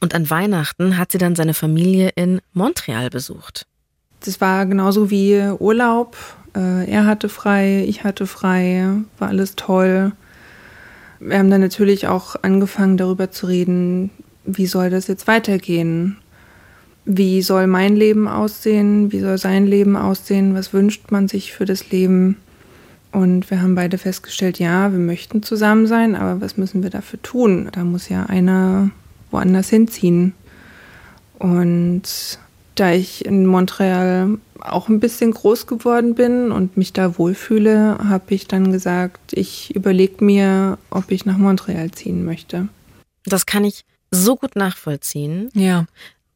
[0.00, 3.66] Und an Weihnachten hat sie dann seine Familie in Montreal besucht.
[4.24, 6.16] Das war genauso wie Urlaub.
[6.56, 10.12] Äh, er hatte frei, ich hatte frei, war alles toll.
[11.24, 14.10] Wir haben dann natürlich auch angefangen darüber zu reden,
[14.44, 16.16] wie soll das jetzt weitergehen?
[17.04, 19.12] Wie soll mein Leben aussehen?
[19.12, 20.54] Wie soll sein Leben aussehen?
[20.54, 22.38] Was wünscht man sich für das Leben?
[23.12, 27.22] Und wir haben beide festgestellt, ja, wir möchten zusammen sein, aber was müssen wir dafür
[27.22, 27.68] tun?
[27.70, 28.90] Da muss ja einer
[29.30, 30.34] woanders hinziehen.
[31.38, 32.38] Und
[32.74, 38.34] da ich in Montreal auch ein bisschen groß geworden bin und mich da wohlfühle, habe
[38.34, 42.68] ich dann gesagt, ich überlege mir, ob ich nach Montreal ziehen möchte.
[43.24, 45.48] Das kann ich so gut nachvollziehen.
[45.54, 45.86] Ja.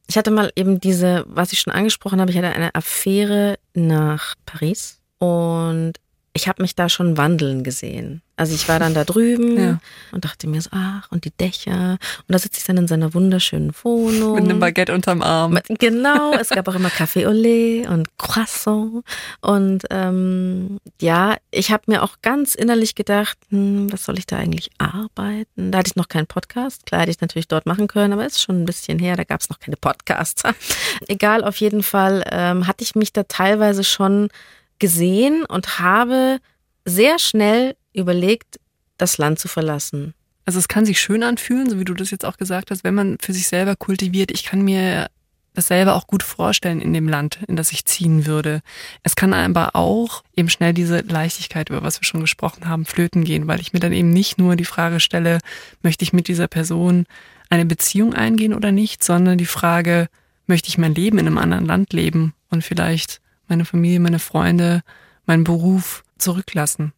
[0.08, 4.34] Ich hatte mal eben diese, was ich schon angesprochen habe, ich hatte eine Affäre nach
[4.46, 5.94] Paris und
[6.36, 8.22] ich habe mich da schon wandeln gesehen.
[8.36, 9.78] Also ich war dann da drüben ja.
[10.12, 11.92] und dachte mir so, ach, und die Dächer.
[11.92, 14.34] Und da sitze ich dann in seiner wunderschönen Wohnung.
[14.34, 15.58] Mit einem Baguette unterm Arm.
[15.68, 19.02] Genau, es gab auch immer Café au lait und Croissant.
[19.40, 24.36] Und ähm, ja, ich habe mir auch ganz innerlich gedacht, hm, was soll ich da
[24.36, 25.72] eigentlich arbeiten?
[25.72, 26.84] Da hatte ich noch keinen Podcast.
[26.84, 29.40] Klar hätte ich natürlich dort machen können, aber ist schon ein bisschen her, da gab
[29.40, 30.42] es noch keine Podcasts.
[31.08, 34.28] Egal, auf jeden Fall ähm, hatte ich mich da teilweise schon
[34.78, 36.38] gesehen und habe
[36.84, 38.60] sehr schnell überlegt,
[38.98, 40.14] das Land zu verlassen.
[40.44, 42.94] Also es kann sich schön anfühlen, so wie du das jetzt auch gesagt hast, wenn
[42.94, 44.30] man für sich selber kultiviert.
[44.30, 45.08] Ich kann mir
[45.54, 48.60] das selber auch gut vorstellen in dem Land, in das ich ziehen würde.
[49.02, 53.24] Es kann aber auch eben schnell diese Leichtigkeit, über was wir schon gesprochen haben, flöten
[53.24, 55.40] gehen, weil ich mir dann eben nicht nur die Frage stelle,
[55.82, 57.06] möchte ich mit dieser Person
[57.48, 60.08] eine Beziehung eingehen oder nicht, sondern die Frage,
[60.46, 64.82] möchte ich mein Leben in einem anderen Land leben und vielleicht meine Familie, meine Freunde,
[65.26, 66.92] meinen Beruf zurücklassen.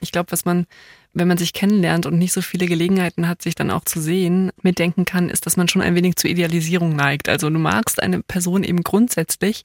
[0.00, 0.66] Ich glaube, was man
[1.14, 4.50] wenn man sich kennenlernt und nicht so viele Gelegenheiten hat, sich dann auch zu sehen,
[4.62, 7.28] mitdenken kann, ist, dass man schon ein wenig zur Idealisierung neigt.
[7.28, 9.62] Also du magst eine Person eben grundsätzlich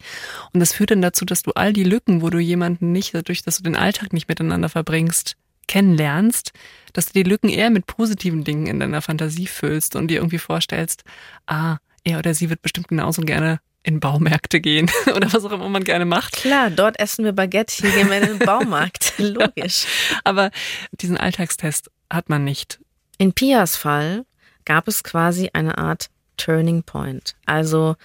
[0.54, 3.44] und das führt dann dazu, dass du all die Lücken, wo du jemanden nicht, dadurch,
[3.44, 5.38] dass du den Alltag nicht miteinander verbringst,
[5.68, 6.52] kennenlernst,
[6.94, 10.40] dass du die Lücken eher mit positiven Dingen in deiner Fantasie füllst und dir irgendwie
[10.40, 11.04] vorstellst,
[11.46, 15.70] ah, er oder sie wird bestimmt genauso gerne in Baumärkte gehen oder was auch immer
[15.70, 16.34] man gerne macht.
[16.34, 19.14] Klar, dort essen wir Baguette, hier gehen wir in den Baumarkt.
[19.18, 19.86] Logisch.
[20.26, 20.52] Aber
[20.92, 22.80] diesen Alltagstest hat man nicht.
[23.18, 24.26] In Pias Fall
[24.66, 27.36] gab es quasi eine Art Turning Point.
[27.46, 27.96] Also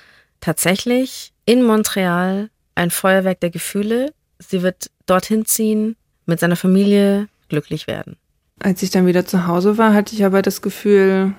[0.41, 4.15] tatsächlich in Montreal ein Feuerwerk der Gefühle.
[4.39, 8.17] Sie wird dorthin ziehen, mit seiner Familie glücklich werden.
[8.61, 11.35] Als ich dann wieder zu Hause war, hatte ich aber das Gefühl,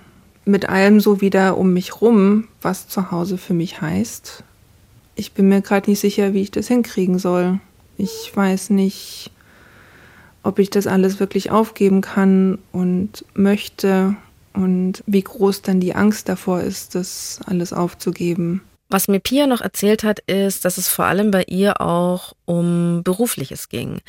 [0.46, 4.44] mit allem so wieder um mich rum, was zu Hause für mich heißt.
[5.16, 7.60] Ich bin mir gerade nicht sicher, wie ich das hinkriegen soll.
[7.98, 9.32] Ich weiß nicht,
[10.42, 14.16] ob ich das alles wirklich aufgeben kann und möchte
[14.54, 18.62] und wie groß dann die Angst davor ist, das alles aufzugeben.
[18.94, 23.02] Was mir Pia noch erzählt hat, ist, dass es vor allem bei ihr auch um
[23.04, 24.02] Berufliches ging.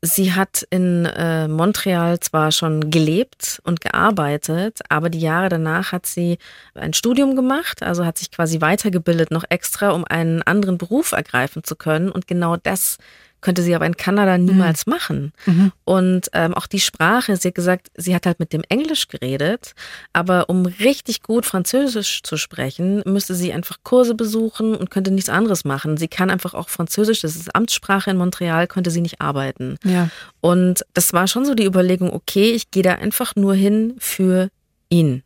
[0.00, 6.06] Sie hat in äh, Montreal zwar schon gelebt und gearbeitet, aber die Jahre danach hat
[6.06, 6.38] sie
[6.74, 11.62] ein Studium gemacht, also hat sich quasi weitergebildet noch extra, um einen anderen Beruf ergreifen
[11.62, 12.10] zu können.
[12.10, 12.98] Und genau das
[13.42, 14.92] könnte sie aber in Kanada niemals mhm.
[14.92, 15.32] machen.
[15.44, 15.72] Mhm.
[15.84, 19.74] Und ähm, auch die Sprache, sie hat gesagt, sie hat halt mit dem Englisch geredet,
[20.12, 25.28] aber um richtig gut Französisch zu sprechen, müsste sie einfach Kurse besuchen und könnte nichts
[25.28, 25.96] anderes machen.
[25.98, 29.76] Sie kann einfach auch Französisch, das ist Amtssprache in Montreal, könnte sie nicht arbeiten.
[29.84, 30.08] Ja.
[30.40, 34.48] Und das war schon so die Überlegung, okay, ich gehe da einfach nur hin für
[34.88, 35.22] ihn.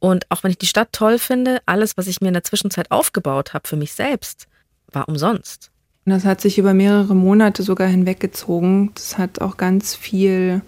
[0.00, 2.90] Und auch wenn ich die Stadt toll finde, alles, was ich mir in der Zwischenzeit
[2.90, 4.46] aufgebaut habe für mich selbst,
[4.92, 5.70] war umsonst.
[6.08, 8.92] Und das hat sich über mehrere Monate sogar hinweggezogen.
[8.94, 10.62] Das hat auch ganz viel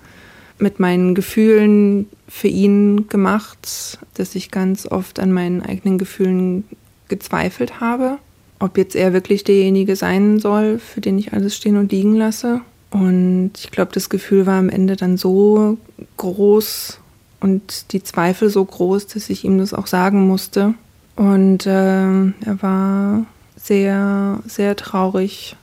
[0.58, 6.64] mit meinen Gefühlen für ihn gemacht, dass ich ganz oft an meinen eigenen Gefühlen
[7.08, 8.18] gezweifelt habe,
[8.58, 12.60] ob jetzt er wirklich derjenige sein soll, für den ich alles stehen und liegen lasse.
[12.90, 15.78] Und ich glaube, das Gefühl war am Ende dann so
[16.18, 17.00] groß
[17.40, 20.74] und die Zweifel so groß, dass ich ihm das auch sagen musste.
[21.16, 23.24] Und äh, er war
[23.62, 25.56] sehr, sehr traurig.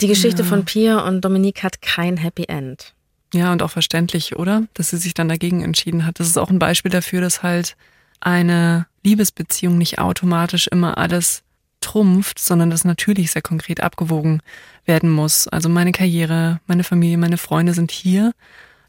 [0.00, 0.48] Die Geschichte ja.
[0.48, 2.94] von Pia und Dominique hat kein Happy End.
[3.34, 4.64] Ja, und auch verständlich, oder?
[4.74, 6.20] Dass sie sich dann dagegen entschieden hat.
[6.20, 7.76] Das ist auch ein Beispiel dafür, dass halt
[8.20, 11.42] eine Liebesbeziehung nicht automatisch immer alles
[11.80, 14.40] trumpft, sondern dass natürlich sehr konkret abgewogen
[14.84, 15.48] werden muss.
[15.48, 18.32] Also meine Karriere, meine Familie, meine Freunde sind hier.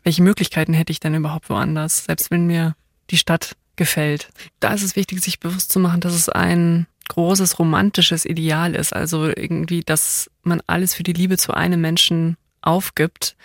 [0.04, 2.76] Welche Möglichkeiten hätte ich denn überhaupt woanders, selbst wenn mir
[3.10, 4.30] die Stadt gefällt?
[4.60, 8.94] Da ist es wichtig, sich bewusst zu machen, dass es ein großes romantisches Ideal ist.
[8.94, 13.36] Also irgendwie, dass man alles für die Liebe zu einem Menschen aufgibt.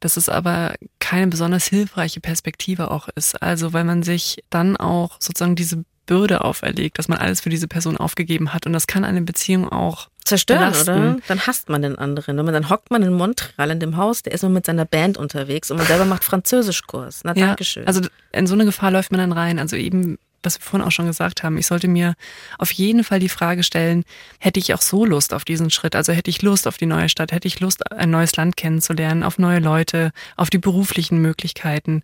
[0.00, 3.42] Dass es aber keine besonders hilfreiche Perspektive auch ist.
[3.42, 7.68] Also weil man sich dann auch sozusagen diese Bürde auferlegt, dass man alles für diese
[7.68, 8.66] Person aufgegeben hat.
[8.66, 10.90] Und das kann eine Beziehung auch zerstören, belasten.
[10.90, 11.16] oder?
[11.28, 12.38] Dann hasst man den anderen.
[12.38, 15.18] Und dann hockt man in Montreal in dem Haus, der ist nur mit seiner Band
[15.18, 17.22] unterwegs und man selber macht Französischkurs.
[17.24, 17.86] Na, ja, Dankeschön.
[17.86, 18.02] Also
[18.32, 19.58] in so eine Gefahr läuft man dann rein.
[19.58, 22.14] Also eben was wir vorhin auch schon gesagt haben, ich sollte mir
[22.58, 24.04] auf jeden Fall die Frage stellen,
[24.38, 25.96] hätte ich auch so Lust auf diesen Schritt?
[25.96, 29.22] Also hätte ich Lust auf die neue Stadt, hätte ich Lust, ein neues Land kennenzulernen,
[29.22, 32.02] auf neue Leute, auf die beruflichen Möglichkeiten.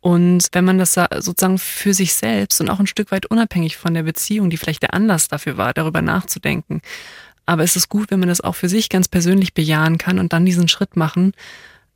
[0.00, 3.94] Und wenn man das sozusagen für sich selbst und auch ein Stück weit unabhängig von
[3.94, 6.82] der Beziehung, die vielleicht der Anlass dafür war, darüber nachzudenken.
[7.46, 10.32] Aber es ist gut, wenn man das auch für sich ganz persönlich bejahen kann und
[10.32, 11.32] dann diesen Schritt machen,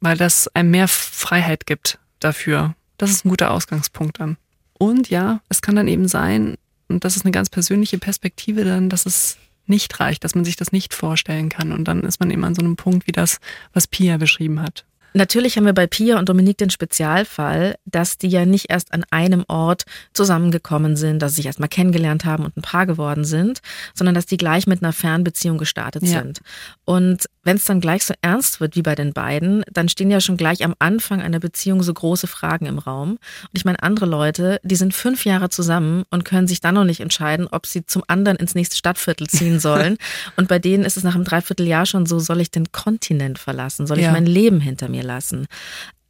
[0.00, 2.74] weil das einem mehr Freiheit gibt dafür.
[2.98, 4.36] Das ist ein guter Ausgangspunkt dann.
[4.78, 6.56] Und ja, es kann dann eben sein,
[6.88, 9.36] und das ist eine ganz persönliche Perspektive dann, dass es
[9.66, 11.72] nicht reicht, dass man sich das nicht vorstellen kann.
[11.72, 13.38] Und dann ist man eben an so einem Punkt wie das,
[13.72, 14.84] was Pia beschrieben hat.
[15.14, 19.04] Natürlich haben wir bei Pia und Dominique den Spezialfall, dass die ja nicht erst an
[19.10, 23.24] einem Ort zusammengekommen sind, dass sie sich erst mal kennengelernt haben und ein Paar geworden
[23.24, 23.60] sind,
[23.94, 26.20] sondern dass die gleich mit einer Fernbeziehung gestartet ja.
[26.20, 26.40] sind.
[26.84, 30.20] Und wenn es dann gleich so ernst wird wie bei den beiden, dann stehen ja
[30.20, 33.12] schon gleich am Anfang einer Beziehung so große Fragen im Raum.
[33.12, 36.84] Und ich meine, andere Leute, die sind fünf Jahre zusammen und können sich dann noch
[36.84, 39.96] nicht entscheiden, ob sie zum anderen ins nächste Stadtviertel ziehen sollen.
[40.36, 43.86] und bei denen ist es nach einem Dreivierteljahr schon so, soll ich den Kontinent verlassen?
[43.86, 44.12] Soll ich ja.
[44.12, 45.46] mein Leben hinter mir lassen?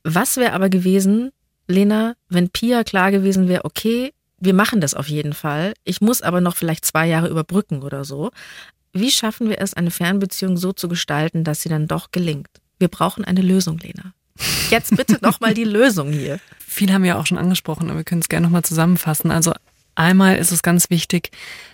[0.03, 1.31] Was wäre aber gewesen,
[1.69, 5.75] Lena, wenn Pia klar gewesen wäre, okay, wir machen das auf jeden Fall.
[5.85, 8.31] Ich muss aber noch vielleicht zwei Jahre überbrücken oder so.
[8.93, 12.49] Wie schaffen wir es, eine Fernbeziehung so zu gestalten, dass sie dann doch gelingt?
[12.79, 14.13] Wir brauchen eine Lösung, Lena.
[14.71, 16.41] Jetzt bitte nochmal die Lösung hier.
[16.59, 19.31] Viel haben wir auch schon angesprochen, aber wir können es gerne nochmal zusammenfassen.
[19.31, 19.53] Also
[19.95, 21.31] einmal ist es ganz wichtig,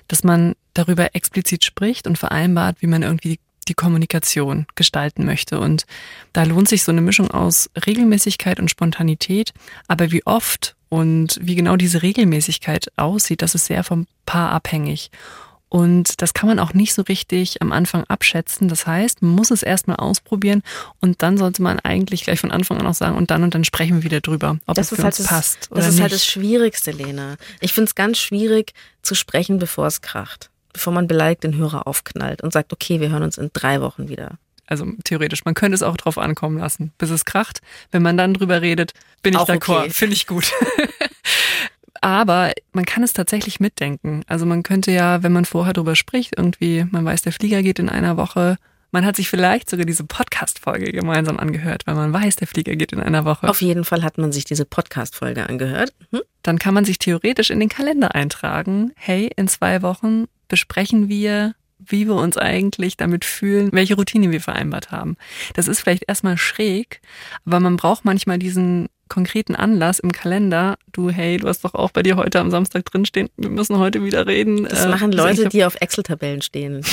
[0.08, 5.60] dass man darüber explizit spricht und vereinbart, wie man irgendwie die Kommunikation gestalten möchte.
[5.60, 5.86] Und
[6.32, 9.52] da lohnt sich so eine Mischung aus Regelmäßigkeit und Spontanität.
[9.88, 15.10] Aber wie oft und wie genau diese Regelmäßigkeit aussieht, das ist sehr vom Paar abhängig.
[15.74, 18.68] Und das kann man auch nicht so richtig am Anfang abschätzen.
[18.68, 20.62] Das heißt, man muss es erstmal ausprobieren
[21.00, 23.64] und dann sollte man eigentlich gleich von Anfang an auch sagen, und dann und dann
[23.64, 25.68] sprechen wir wieder drüber, ob das es für halt uns das, passt.
[25.72, 26.02] Das ist nicht.
[26.02, 27.34] halt das Schwierigste, Lena.
[27.58, 30.48] Ich finde es ganz schwierig zu sprechen, bevor es kracht.
[30.72, 34.08] Bevor man beleidigt den Hörer aufknallt und sagt, okay, wir hören uns in drei Wochen
[34.08, 34.38] wieder.
[34.66, 37.62] Also theoretisch, man könnte es auch drauf ankommen lassen, bis es kracht.
[37.90, 38.92] Wenn man dann drüber redet,
[39.24, 39.90] bin ich d'accord, okay.
[39.90, 40.52] finde ich gut.
[42.04, 44.24] Aber man kann es tatsächlich mitdenken.
[44.26, 47.78] Also man könnte ja, wenn man vorher drüber spricht, irgendwie, man weiß, der Flieger geht
[47.78, 48.58] in einer Woche,
[48.90, 52.92] man hat sich vielleicht sogar diese Podcast-Folge gemeinsam angehört, weil man weiß, der Flieger geht
[52.92, 53.48] in einer Woche.
[53.48, 55.94] Auf jeden Fall hat man sich diese Podcast-Folge angehört.
[56.10, 56.20] Hm?
[56.42, 58.92] Dann kann man sich theoretisch in den Kalender eintragen.
[58.96, 64.42] Hey, in zwei Wochen besprechen wir, wie wir uns eigentlich damit fühlen, welche Routine wir
[64.42, 65.16] vereinbart haben.
[65.54, 67.00] Das ist vielleicht erstmal schräg,
[67.46, 71.90] aber man braucht manchmal diesen konkreten Anlass im Kalender, du, hey, du hast doch auch
[71.90, 74.64] bei dir heute am Samstag drinstehen, wir müssen heute wieder reden.
[74.64, 76.84] Das äh, machen Leute, die auf Excel-Tabellen stehen.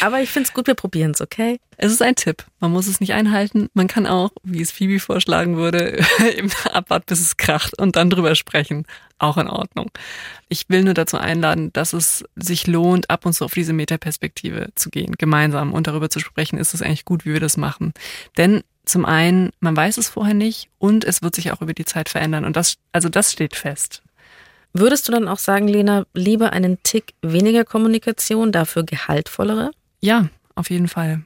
[0.00, 1.58] Aber ich finde es gut, wir probieren es, okay?
[1.76, 2.44] Es ist ein Tipp.
[2.60, 3.68] Man muss es nicht einhalten.
[3.74, 5.98] Man kann auch, wie es Phoebe vorschlagen würde,
[6.36, 8.86] eben abwarten, bis es kracht und dann drüber sprechen.
[9.18, 9.90] Auch in Ordnung.
[10.48, 14.68] Ich will nur dazu einladen, dass es sich lohnt, ab und zu auf diese Metaperspektive
[14.74, 17.92] zu gehen, gemeinsam und darüber zu sprechen, ist es eigentlich gut, wie wir das machen.
[18.36, 21.84] Denn zum einen, man weiß es vorher nicht und es wird sich auch über die
[21.84, 22.44] Zeit verändern.
[22.44, 24.02] Und das, also das steht fest.
[24.72, 29.70] Würdest du dann auch sagen, Lena, lieber einen Tick weniger Kommunikation, dafür gehaltvollere?
[30.00, 31.22] Ja, auf jeden Fall.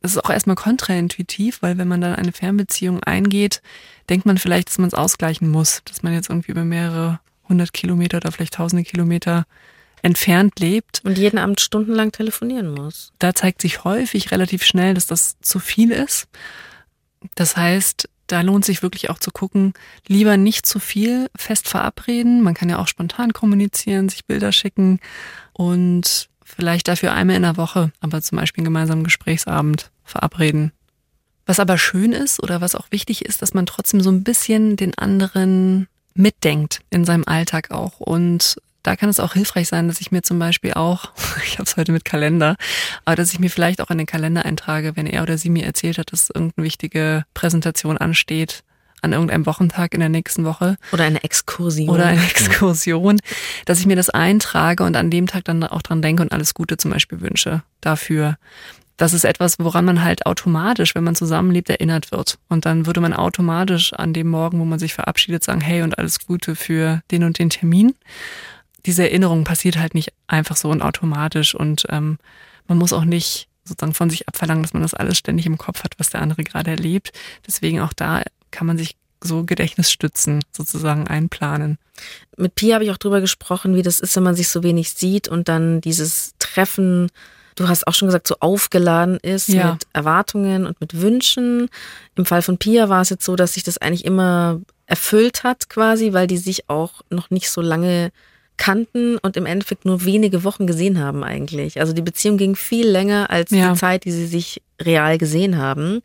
[0.00, 3.60] Das ist auch erstmal kontraintuitiv, weil wenn man dann eine Fernbeziehung eingeht,
[4.08, 7.72] denkt man vielleicht, dass man es ausgleichen muss, dass man jetzt irgendwie über mehrere hundert
[7.72, 9.46] Kilometer oder vielleicht tausende Kilometer
[10.02, 11.02] entfernt lebt.
[11.04, 13.12] Und jeden Abend stundenlang telefonieren muss.
[13.18, 16.28] Da zeigt sich häufig relativ schnell, dass das zu viel ist.
[17.34, 19.72] Das heißt, da lohnt sich wirklich auch zu gucken,
[20.06, 22.42] lieber nicht zu viel fest verabreden.
[22.42, 25.00] Man kann ja auch spontan kommunizieren, sich Bilder schicken
[25.52, 30.72] und vielleicht dafür einmal in der Woche, aber zum Beispiel einen gemeinsamen Gesprächsabend verabreden.
[31.44, 34.76] Was aber schön ist oder was auch wichtig ist, dass man trotzdem so ein bisschen
[34.76, 40.00] den anderen mitdenkt in seinem Alltag auch und da kann es auch hilfreich sein, dass
[40.00, 41.10] ich mir zum Beispiel auch,
[41.44, 42.56] ich habe es heute mit Kalender,
[43.04, 45.64] aber dass ich mir vielleicht auch in den Kalender eintrage, wenn er oder sie mir
[45.64, 48.62] erzählt hat, dass irgendeine wichtige Präsentation ansteht,
[49.02, 50.76] an irgendeinem Wochentag in der nächsten Woche.
[50.92, 51.90] Oder eine Exkursion.
[51.90, 53.18] Oder eine Exkursion,
[53.64, 56.54] dass ich mir das eintrage und an dem Tag dann auch dran denke und alles
[56.54, 58.36] Gute zum Beispiel wünsche dafür.
[58.96, 62.38] Das ist etwas, woran man halt automatisch, wenn man zusammenlebt, erinnert wird.
[62.48, 65.98] Und dann würde man automatisch an dem Morgen, wo man sich verabschiedet, sagen, hey und
[65.98, 67.94] alles Gute für den und den Termin
[68.86, 72.18] diese Erinnerung passiert halt nicht einfach so und automatisch und ähm,
[72.68, 75.82] man muss auch nicht sozusagen von sich abverlangen, dass man das alles ständig im Kopf
[75.82, 77.12] hat, was der andere gerade erlebt.
[77.46, 78.22] Deswegen auch da
[78.52, 81.78] kann man sich so Gedächtnisstützen sozusagen einplanen.
[82.36, 84.92] Mit Pia habe ich auch drüber gesprochen, wie das ist, wenn man sich so wenig
[84.92, 87.10] sieht und dann dieses Treffen,
[87.56, 89.72] du hast auch schon gesagt, so aufgeladen ist ja.
[89.72, 91.68] mit Erwartungen und mit Wünschen.
[92.14, 95.68] Im Fall von Pia war es jetzt so, dass sich das eigentlich immer erfüllt hat
[95.68, 98.12] quasi, weil die sich auch noch nicht so lange
[98.56, 101.80] kannten und im Endeffekt nur wenige Wochen gesehen haben eigentlich.
[101.80, 103.72] Also die Beziehung ging viel länger als ja.
[103.72, 106.02] die Zeit, die sie sich real gesehen haben.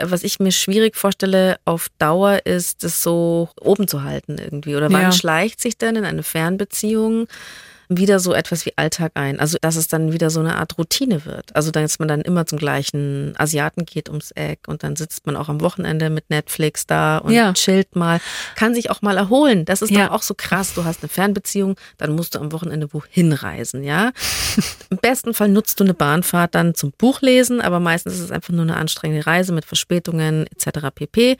[0.00, 4.76] Was ich mir schwierig vorstelle auf Dauer ist, das so oben zu halten irgendwie.
[4.76, 5.12] Oder wann ja.
[5.12, 7.28] schleicht sich denn in eine Fernbeziehung
[7.88, 9.40] wieder so etwas wie Alltag ein.
[9.40, 11.54] Also dass es dann wieder so eine Art Routine wird.
[11.54, 15.36] Also dass man dann immer zum gleichen Asiaten geht ums Eck und dann sitzt man
[15.36, 17.52] auch am Wochenende mit Netflix da und ja.
[17.54, 18.20] chillt mal,
[18.56, 19.64] kann sich auch mal erholen.
[19.64, 20.06] Das ist ja.
[20.06, 20.74] doch auch so krass.
[20.74, 24.12] Du hast eine Fernbeziehung, dann musst du am Wochenende wohin reisen, ja.
[24.90, 28.52] Im besten Fall nutzt du eine Bahnfahrt dann zum Buchlesen, aber meistens ist es einfach
[28.52, 30.88] nur eine anstrengende Reise mit Verspätungen etc.
[30.94, 31.36] pp.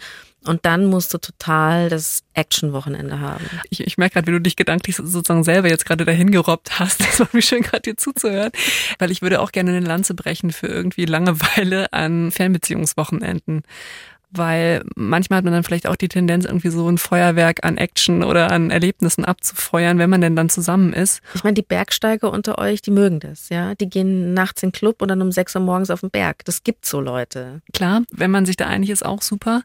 [0.48, 3.44] Und dann musst du total das Action-Wochenende haben.
[3.70, 7.00] Ich, ich merke gerade, wie du dich gedanklich sozusagen selber jetzt gerade dahin gerobbt hast.
[7.08, 8.50] Das war mir schön, gerade dir zuzuhören.
[8.98, 13.62] Weil ich würde auch gerne eine Lanze brechen für irgendwie Langeweile an Fernbeziehungswochenenden
[14.31, 18.23] weil manchmal hat man dann vielleicht auch die Tendenz, irgendwie so ein Feuerwerk an Action
[18.23, 21.23] oder an Erlebnissen abzufeuern, wenn man denn dann zusammen ist.
[21.35, 23.75] Ich meine, die Bergsteiger unter euch, die mögen das, ja.
[23.75, 26.44] Die gehen nachts in den Club und dann um sechs Uhr morgens auf den Berg.
[26.44, 27.62] Das gibt so Leute.
[27.73, 29.62] Klar, wenn man sich da einig ist, auch super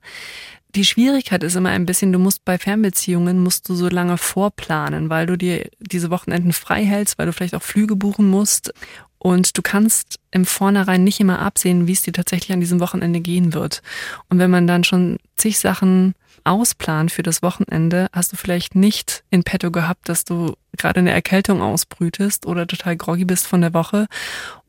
[0.75, 5.09] Die Schwierigkeit ist immer ein bisschen, du musst bei Fernbeziehungen musst du so lange vorplanen,
[5.09, 8.73] weil du dir diese Wochenenden frei hältst, weil du vielleicht auch Flüge buchen musst
[9.19, 13.21] und du kannst im Vornherein nicht immer absehen, wie es dir tatsächlich an diesem Wochenende
[13.21, 13.83] gehen wird.
[14.29, 19.23] Und wenn man dann schon zig Sachen ausplant für das Wochenende, hast du vielleicht nicht
[19.29, 23.73] in petto gehabt, dass du gerade eine Erkältung ausbrütest oder total groggy bist von der
[23.73, 24.07] Woche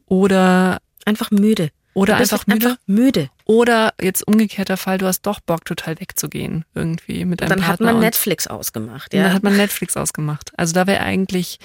[0.07, 1.71] oder einfach müde.
[1.95, 2.67] Oder einfach müde.
[2.67, 3.31] einfach müde.
[3.47, 7.89] Oder jetzt umgekehrter Fall, du hast doch Bock, total wegzugehen irgendwie mit deinem Dann Partner.
[7.89, 9.25] hat man Netflix ausgemacht, ja.
[9.25, 10.51] Dann hat man Netflix ausgemacht.
[10.57, 11.59] Also da wäre eigentlich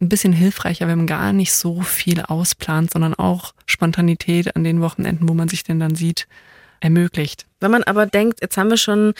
[0.00, 4.82] ein bisschen hilfreicher, wenn man gar nicht so viel ausplant, sondern auch Spontanität an den
[4.82, 6.28] Wochenenden, wo man sich denn dann sieht,
[6.80, 7.46] ermöglicht.
[7.60, 9.14] Wenn man aber denkt, jetzt haben wir schon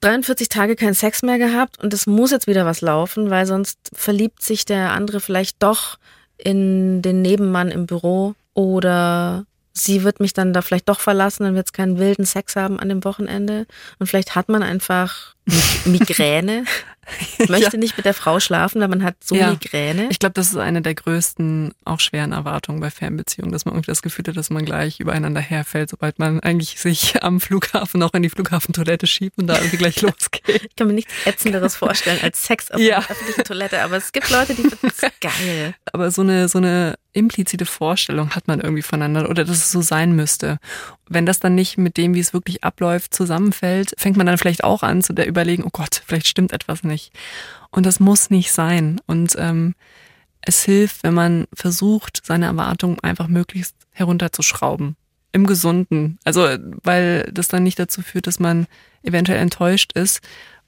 [0.00, 3.78] 43 Tage keinen Sex mehr gehabt und es muss jetzt wieder was laufen, weil sonst
[3.92, 5.98] verliebt sich der andere vielleicht doch
[6.36, 9.46] in den Nebenmann im Büro oder
[9.78, 12.78] sie wird mich dann da vielleicht doch verlassen, dann wird es keinen wilden Sex haben
[12.78, 13.66] an dem Wochenende.
[13.98, 15.34] Und vielleicht hat man einfach
[15.84, 16.64] Migräne,
[17.48, 17.78] möchte ja.
[17.78, 19.50] nicht mit der Frau schlafen, weil man hat so ja.
[19.50, 20.08] Migräne.
[20.10, 23.90] Ich glaube, das ist eine der größten, auch schweren Erwartungen bei Fernbeziehungen, dass man irgendwie
[23.90, 28.14] das Gefühl hat, dass man gleich übereinander herfällt, sobald man eigentlich sich am Flughafen noch
[28.14, 30.64] in die Flughafentoilette schiebt und da irgendwie gleich losgeht.
[30.64, 33.00] Ich kann mir nichts Ätzenderes vorstellen als Sex auf ja.
[33.00, 35.74] der öffentlichen Toilette, aber es gibt Leute, die finden es geil.
[35.92, 39.80] Aber so eine, so eine implizite Vorstellung hat man irgendwie voneinander oder dass es so
[39.80, 40.58] sein müsste.
[41.08, 44.64] Wenn das dann nicht mit dem, wie es wirklich abläuft, zusammenfällt, fängt man dann vielleicht
[44.64, 47.12] auch an zu der überlegen, oh Gott, vielleicht stimmt etwas nicht.
[47.70, 49.00] Und das muss nicht sein.
[49.06, 49.74] Und ähm,
[50.40, 54.96] es hilft, wenn man versucht, seine Erwartungen einfach möglichst herunterzuschrauben.
[55.32, 56.18] Im Gesunden.
[56.24, 56.48] Also,
[56.82, 58.66] weil das dann nicht dazu führt, dass man
[59.02, 60.20] eventuell enttäuscht ist,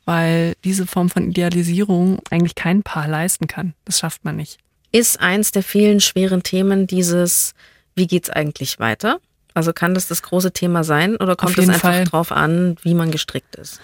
[0.05, 3.75] weil diese Form von Idealisierung eigentlich kein Paar leisten kann.
[3.85, 4.59] Das schafft man nicht
[4.93, 7.55] ist eins der vielen schweren Themen dieses,
[7.95, 9.21] wie geht's eigentlich weiter?
[9.55, 12.05] Also kann das das große Thema sein oder kommt es einfach Fall.
[12.05, 13.81] drauf an, wie man gestrickt ist?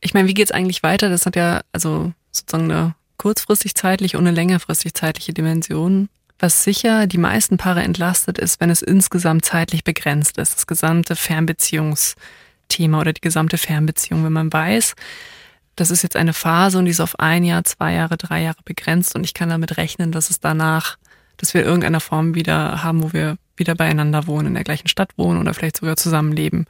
[0.00, 1.08] Ich meine, wie geht's eigentlich weiter?
[1.08, 6.08] Das hat ja also sozusagen eine kurzfristig zeitliche und eine längerfristig zeitliche Dimension.
[6.38, 10.54] Was sicher die meisten Paare entlastet ist, wenn es insgesamt zeitlich begrenzt ist.
[10.56, 14.24] Das gesamte Fernbeziehungsthema oder die gesamte Fernbeziehung.
[14.24, 14.94] Wenn man weiß,
[15.76, 18.60] das ist jetzt eine Phase und die ist auf ein Jahr, zwei Jahre, drei Jahre
[18.64, 20.98] begrenzt und ich kann damit rechnen, dass es danach,
[21.36, 24.88] dass wir in irgendeiner Form wieder haben, wo wir wieder beieinander wohnen, in der gleichen
[24.88, 26.66] Stadt wohnen oder vielleicht sogar zusammenleben.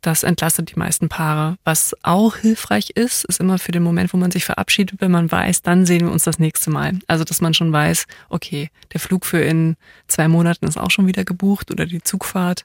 [0.00, 1.56] Das entlastet die meisten Paare.
[1.64, 5.30] Was auch hilfreich ist, ist immer für den Moment, wo man sich verabschiedet, wenn man
[5.30, 6.98] weiß, dann sehen wir uns das nächste Mal.
[7.08, 9.76] Also, dass man schon weiß, okay, der Flug für in
[10.06, 12.64] zwei Monaten ist auch schon wieder gebucht oder die Zugfahrt.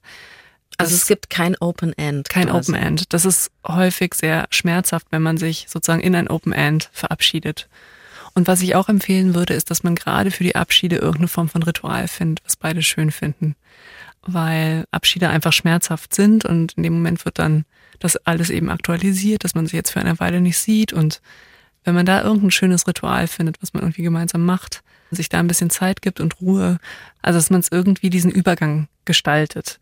[0.78, 2.30] Also es gibt kein Open End.
[2.30, 2.72] Kein quasi.
[2.72, 3.14] Open End.
[3.14, 7.68] Das ist häufig sehr schmerzhaft, wenn man sich sozusagen in ein Open End verabschiedet.
[8.36, 11.50] Und was ich auch empfehlen würde, ist, dass man gerade für die Abschiede irgendeine Form
[11.50, 13.56] von Ritual findet, was beide schön finden.
[14.24, 17.66] Weil Abschiede einfach schmerzhaft sind und in dem Moment wird dann
[18.00, 21.22] das alles eben aktualisiert, dass man sich jetzt für eine Weile nicht sieht und
[21.84, 25.48] wenn man da irgendein schönes Ritual findet, was man irgendwie gemeinsam macht, sich da ein
[25.48, 26.80] bisschen Zeit gibt und Ruhe,
[27.22, 29.80] also dass man es irgendwie diesen Übergang gestaltet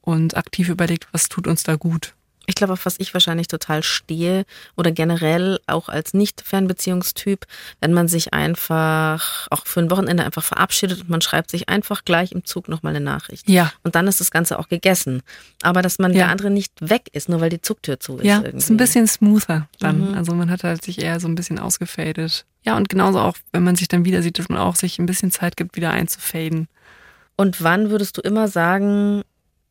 [0.00, 2.14] und aktiv überlegt, was tut uns da gut.
[2.46, 4.44] Ich glaube, auf was ich wahrscheinlich total stehe
[4.76, 7.46] oder generell auch als Nicht-Fernbeziehungstyp,
[7.80, 12.04] wenn man sich einfach auch für ein Wochenende einfach verabschiedet und man schreibt sich einfach
[12.04, 13.48] gleich im Zug nochmal eine Nachricht.
[13.48, 13.72] Ja.
[13.84, 15.22] Und dann ist das Ganze auch gegessen.
[15.62, 16.18] Aber dass man ja.
[16.18, 18.24] der andere nicht weg ist, nur weil die Zugtür zu ist.
[18.24, 18.56] Ja, irgendwie.
[18.56, 20.10] ist ein bisschen smoother dann.
[20.10, 20.14] Mhm.
[20.14, 22.44] Also man hat halt sich eher so ein bisschen ausgefadet.
[22.64, 25.06] Ja, und genauso auch, wenn man sich dann wieder sieht, dass man auch sich ein
[25.06, 26.68] bisschen Zeit gibt, wieder einzufaden.
[27.36, 29.22] Und wann würdest du immer sagen,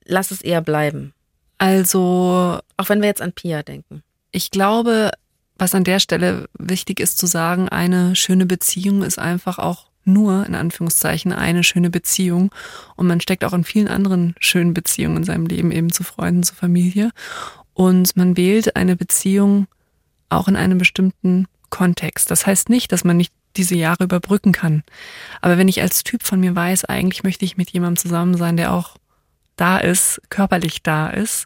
[0.06, 1.14] lass es eher bleiben.
[1.62, 2.60] Also.
[2.78, 4.02] Auch wenn wir jetzt an Pia denken.
[4.32, 5.12] Ich glaube,
[5.60, 10.48] was an der Stelle wichtig ist zu sagen, eine schöne Beziehung ist einfach auch nur,
[10.48, 12.50] in Anführungszeichen, eine schöne Beziehung.
[12.96, 16.42] Und man steckt auch in vielen anderen schönen Beziehungen in seinem Leben, eben zu Freunden,
[16.42, 17.12] zu Familie.
[17.76, 19.68] Und man wählt eine Beziehung
[20.30, 22.32] auch in einem bestimmten Kontext.
[22.32, 24.82] Das heißt nicht, dass man nicht diese Jahre überbrücken kann.
[25.42, 28.58] Aber wenn ich als Typ von mir weiß, eigentlich möchte ich mit jemandem zusammen sein,
[28.58, 28.96] der auch
[29.62, 31.46] da ist, körperlich da ist.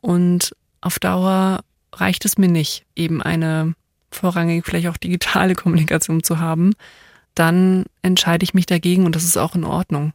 [0.00, 1.60] Und auf Dauer
[1.92, 3.74] reicht es mir nicht, eben eine
[4.10, 6.74] vorrangig vielleicht auch digitale Kommunikation zu haben.
[7.34, 10.12] Dann entscheide ich mich dagegen und das ist auch in Ordnung.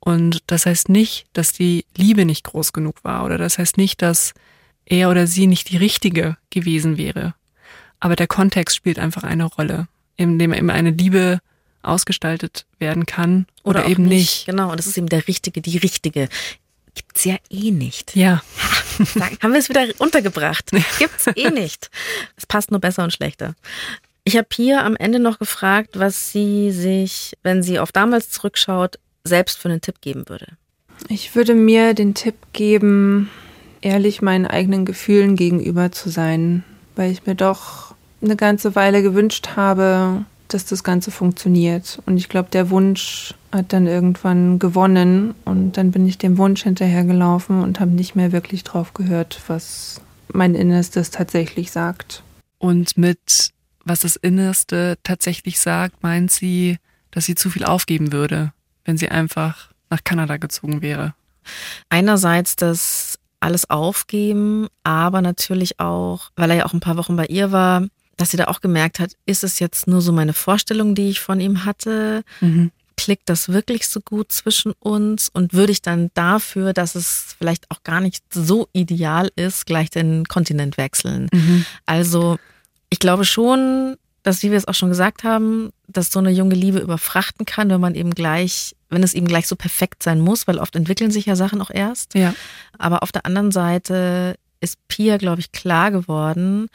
[0.00, 4.02] Und das heißt nicht, dass die Liebe nicht groß genug war oder das heißt nicht,
[4.02, 4.32] dass
[4.86, 7.34] er oder sie nicht die richtige gewesen wäre.
[8.00, 9.86] Aber der Kontext spielt einfach eine Rolle,
[10.16, 11.40] in dem eben eine Liebe
[11.82, 14.10] ausgestaltet werden kann oder, oder eben nicht.
[14.10, 14.46] nicht.
[14.46, 16.28] Genau, und das ist eben der Richtige, die Richtige
[16.98, 18.16] gibt's ja eh nicht.
[18.16, 18.42] Ja.
[19.20, 20.70] Ha, haben wir es wieder untergebracht.
[20.98, 21.90] Gibt's eh nicht.
[22.36, 23.54] Es passt nur besser und schlechter.
[24.24, 28.98] Ich habe hier am Ende noch gefragt, was sie sich, wenn sie auf damals zurückschaut,
[29.24, 30.48] selbst für einen Tipp geben würde.
[31.08, 33.30] Ich würde mir den Tipp geben,
[33.80, 36.64] ehrlich meinen eigenen Gefühlen gegenüber zu sein,
[36.96, 42.00] weil ich mir doch eine ganze Weile gewünscht habe, dass das Ganze funktioniert.
[42.04, 46.62] Und ich glaube, der Wunsch hat dann irgendwann gewonnen und dann bin ich dem Wunsch
[46.62, 50.00] hinterhergelaufen und habe nicht mehr wirklich drauf gehört, was
[50.32, 52.22] mein Innerstes tatsächlich sagt.
[52.58, 53.52] Und mit
[53.84, 56.76] was das Innerste tatsächlich sagt, meint sie,
[57.10, 58.52] dass sie zu viel aufgeben würde,
[58.84, 61.14] wenn sie einfach nach Kanada gezogen wäre.
[61.88, 67.26] Einerseits das alles aufgeben, aber natürlich auch, weil er ja auch ein paar Wochen bei
[67.26, 67.86] ihr war,
[68.16, 71.20] dass sie da auch gemerkt hat, ist es jetzt nur so meine Vorstellung, die ich
[71.20, 72.24] von ihm hatte?
[72.40, 72.72] Mhm.
[72.98, 75.28] Klickt das wirklich so gut zwischen uns?
[75.28, 79.88] Und würde ich dann dafür, dass es vielleicht auch gar nicht so ideal ist, gleich
[79.88, 81.28] den Kontinent wechseln?
[81.32, 81.64] Mhm.
[81.86, 82.38] Also
[82.90, 86.56] ich glaube schon, dass, wie wir es auch schon gesagt haben, dass so eine junge
[86.56, 90.48] Liebe überfrachten kann, wenn man eben gleich, wenn es eben gleich so perfekt sein muss,
[90.48, 92.14] weil oft entwickeln sich ja Sachen auch erst.
[92.14, 92.34] Ja.
[92.78, 96.66] Aber auf der anderen Seite ist Pia, glaube ich, klar geworden,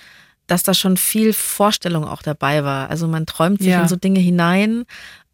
[0.47, 2.89] dass da schon viel Vorstellung auch dabei war.
[2.89, 3.81] Also man träumt sich ja.
[3.81, 4.85] in so Dinge hinein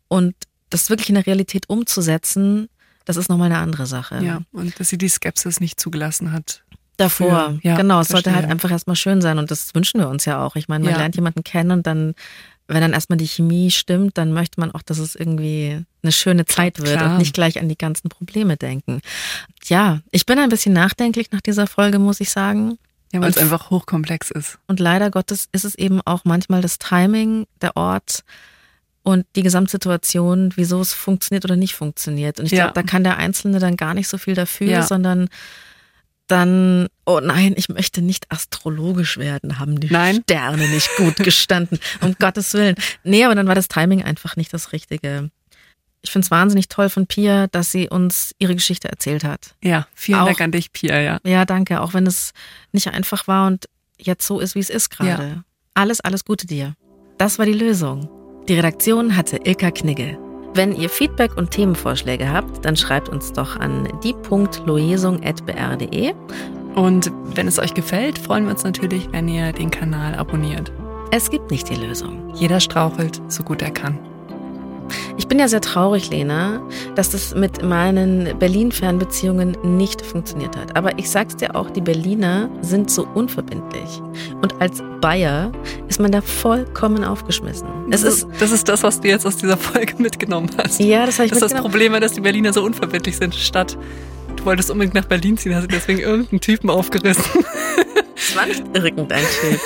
[0.08, 0.34] und
[0.70, 2.70] das wirklich in der Realität umzusetzen,
[3.06, 4.24] das ist nochmal eine andere Sache.
[4.24, 6.64] Ja, und dass sie die Skepsis nicht zugelassen hat.
[6.98, 8.02] Davor, ja, genau.
[8.02, 10.58] Es sollte halt einfach erstmal schön sein und das wünschen wir uns ja auch.
[10.58, 11.00] Ich meine, man ja.
[11.00, 12.14] lernt jemanden kennen und dann,
[12.68, 16.46] wenn dann erstmal die Chemie stimmt, dann möchte man auch, dass es irgendwie eine schöne
[16.46, 17.12] Zeit wird Klar.
[17.12, 19.00] und nicht gleich an die ganzen Probleme denken.
[19.66, 22.78] Ja, ich bin ein bisschen nachdenklich nach dieser Folge, muss ich sagen.
[23.14, 24.60] Ja, weil es einfach hochkomplex ist.
[24.68, 28.24] Und leider Gottes ist es eben auch manchmal das Timing, der Ort
[29.10, 32.40] und die Gesamtsituation, wieso es funktioniert oder nicht funktioniert.
[32.40, 32.66] Und ich ja.
[32.66, 34.84] glaube, da kann der Einzelne dann gar nicht so viel dafür, ja.
[34.84, 35.30] sondern
[36.28, 40.22] dann, oh nein, ich möchte nicht astrologisch werden, haben die nein.
[40.24, 42.76] Sterne nicht gut gestanden, um Gottes Willen.
[43.04, 45.32] Nee, aber dann war das Timing einfach nicht das Richtige
[46.02, 49.56] ich finde es wahnsinnig toll von Pia, dass sie uns ihre Geschichte erzählt hat.
[49.64, 51.20] Ja, vielen auch, Dank an dich, Pia, ja.
[51.26, 51.82] Ja, danke.
[51.82, 52.32] Auch wenn es
[52.72, 55.28] nicht einfach war und jetzt so ist, wie es ist gerade.
[55.28, 55.44] Ja.
[55.74, 56.76] Alles, alles Gute dir.
[57.18, 58.19] Das war die Lösung.
[58.50, 60.18] Die Redaktion hatte Ilka Knigge.
[60.56, 66.14] Wenn ihr Feedback und Themenvorschläge habt, dann schreibt uns doch an die.loesung.br.de.
[66.74, 70.72] Und wenn es euch gefällt, freuen wir uns natürlich, wenn ihr den Kanal abonniert.
[71.12, 72.34] Es gibt nicht die Lösung.
[72.34, 74.00] Jeder strauchelt, so gut er kann.
[75.18, 76.62] Ich bin ja sehr traurig, Lena,
[76.96, 80.76] dass das mit meinen Berlin-Fernbeziehungen nicht funktioniert hat.
[80.76, 84.02] Aber ich sag's dir auch, die Berliner sind so unverbindlich.
[84.42, 85.52] Und als Bayer
[85.88, 87.68] ist man da vollkommen aufgeschmissen.
[87.92, 90.80] Es ist, das ist das, was du jetzt aus dieser Folge mitgenommen hast.
[90.80, 93.78] Ja, das habe ich Das ist das Problem, dass die Berliner so unverbindlich sind, statt
[94.40, 97.24] du wolltest unbedingt nach Berlin ziehen, hast du deswegen irgendeinen Typen aufgerissen.
[98.16, 99.60] Es war nicht irgendein Typ.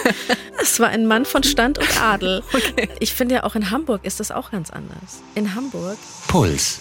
[0.61, 2.43] Es war ein Mann von Stand und Adel.
[2.53, 2.87] Okay.
[2.99, 5.21] Ich finde ja auch in Hamburg ist das auch ganz anders.
[5.35, 5.97] In Hamburg.
[6.27, 6.79] Puls.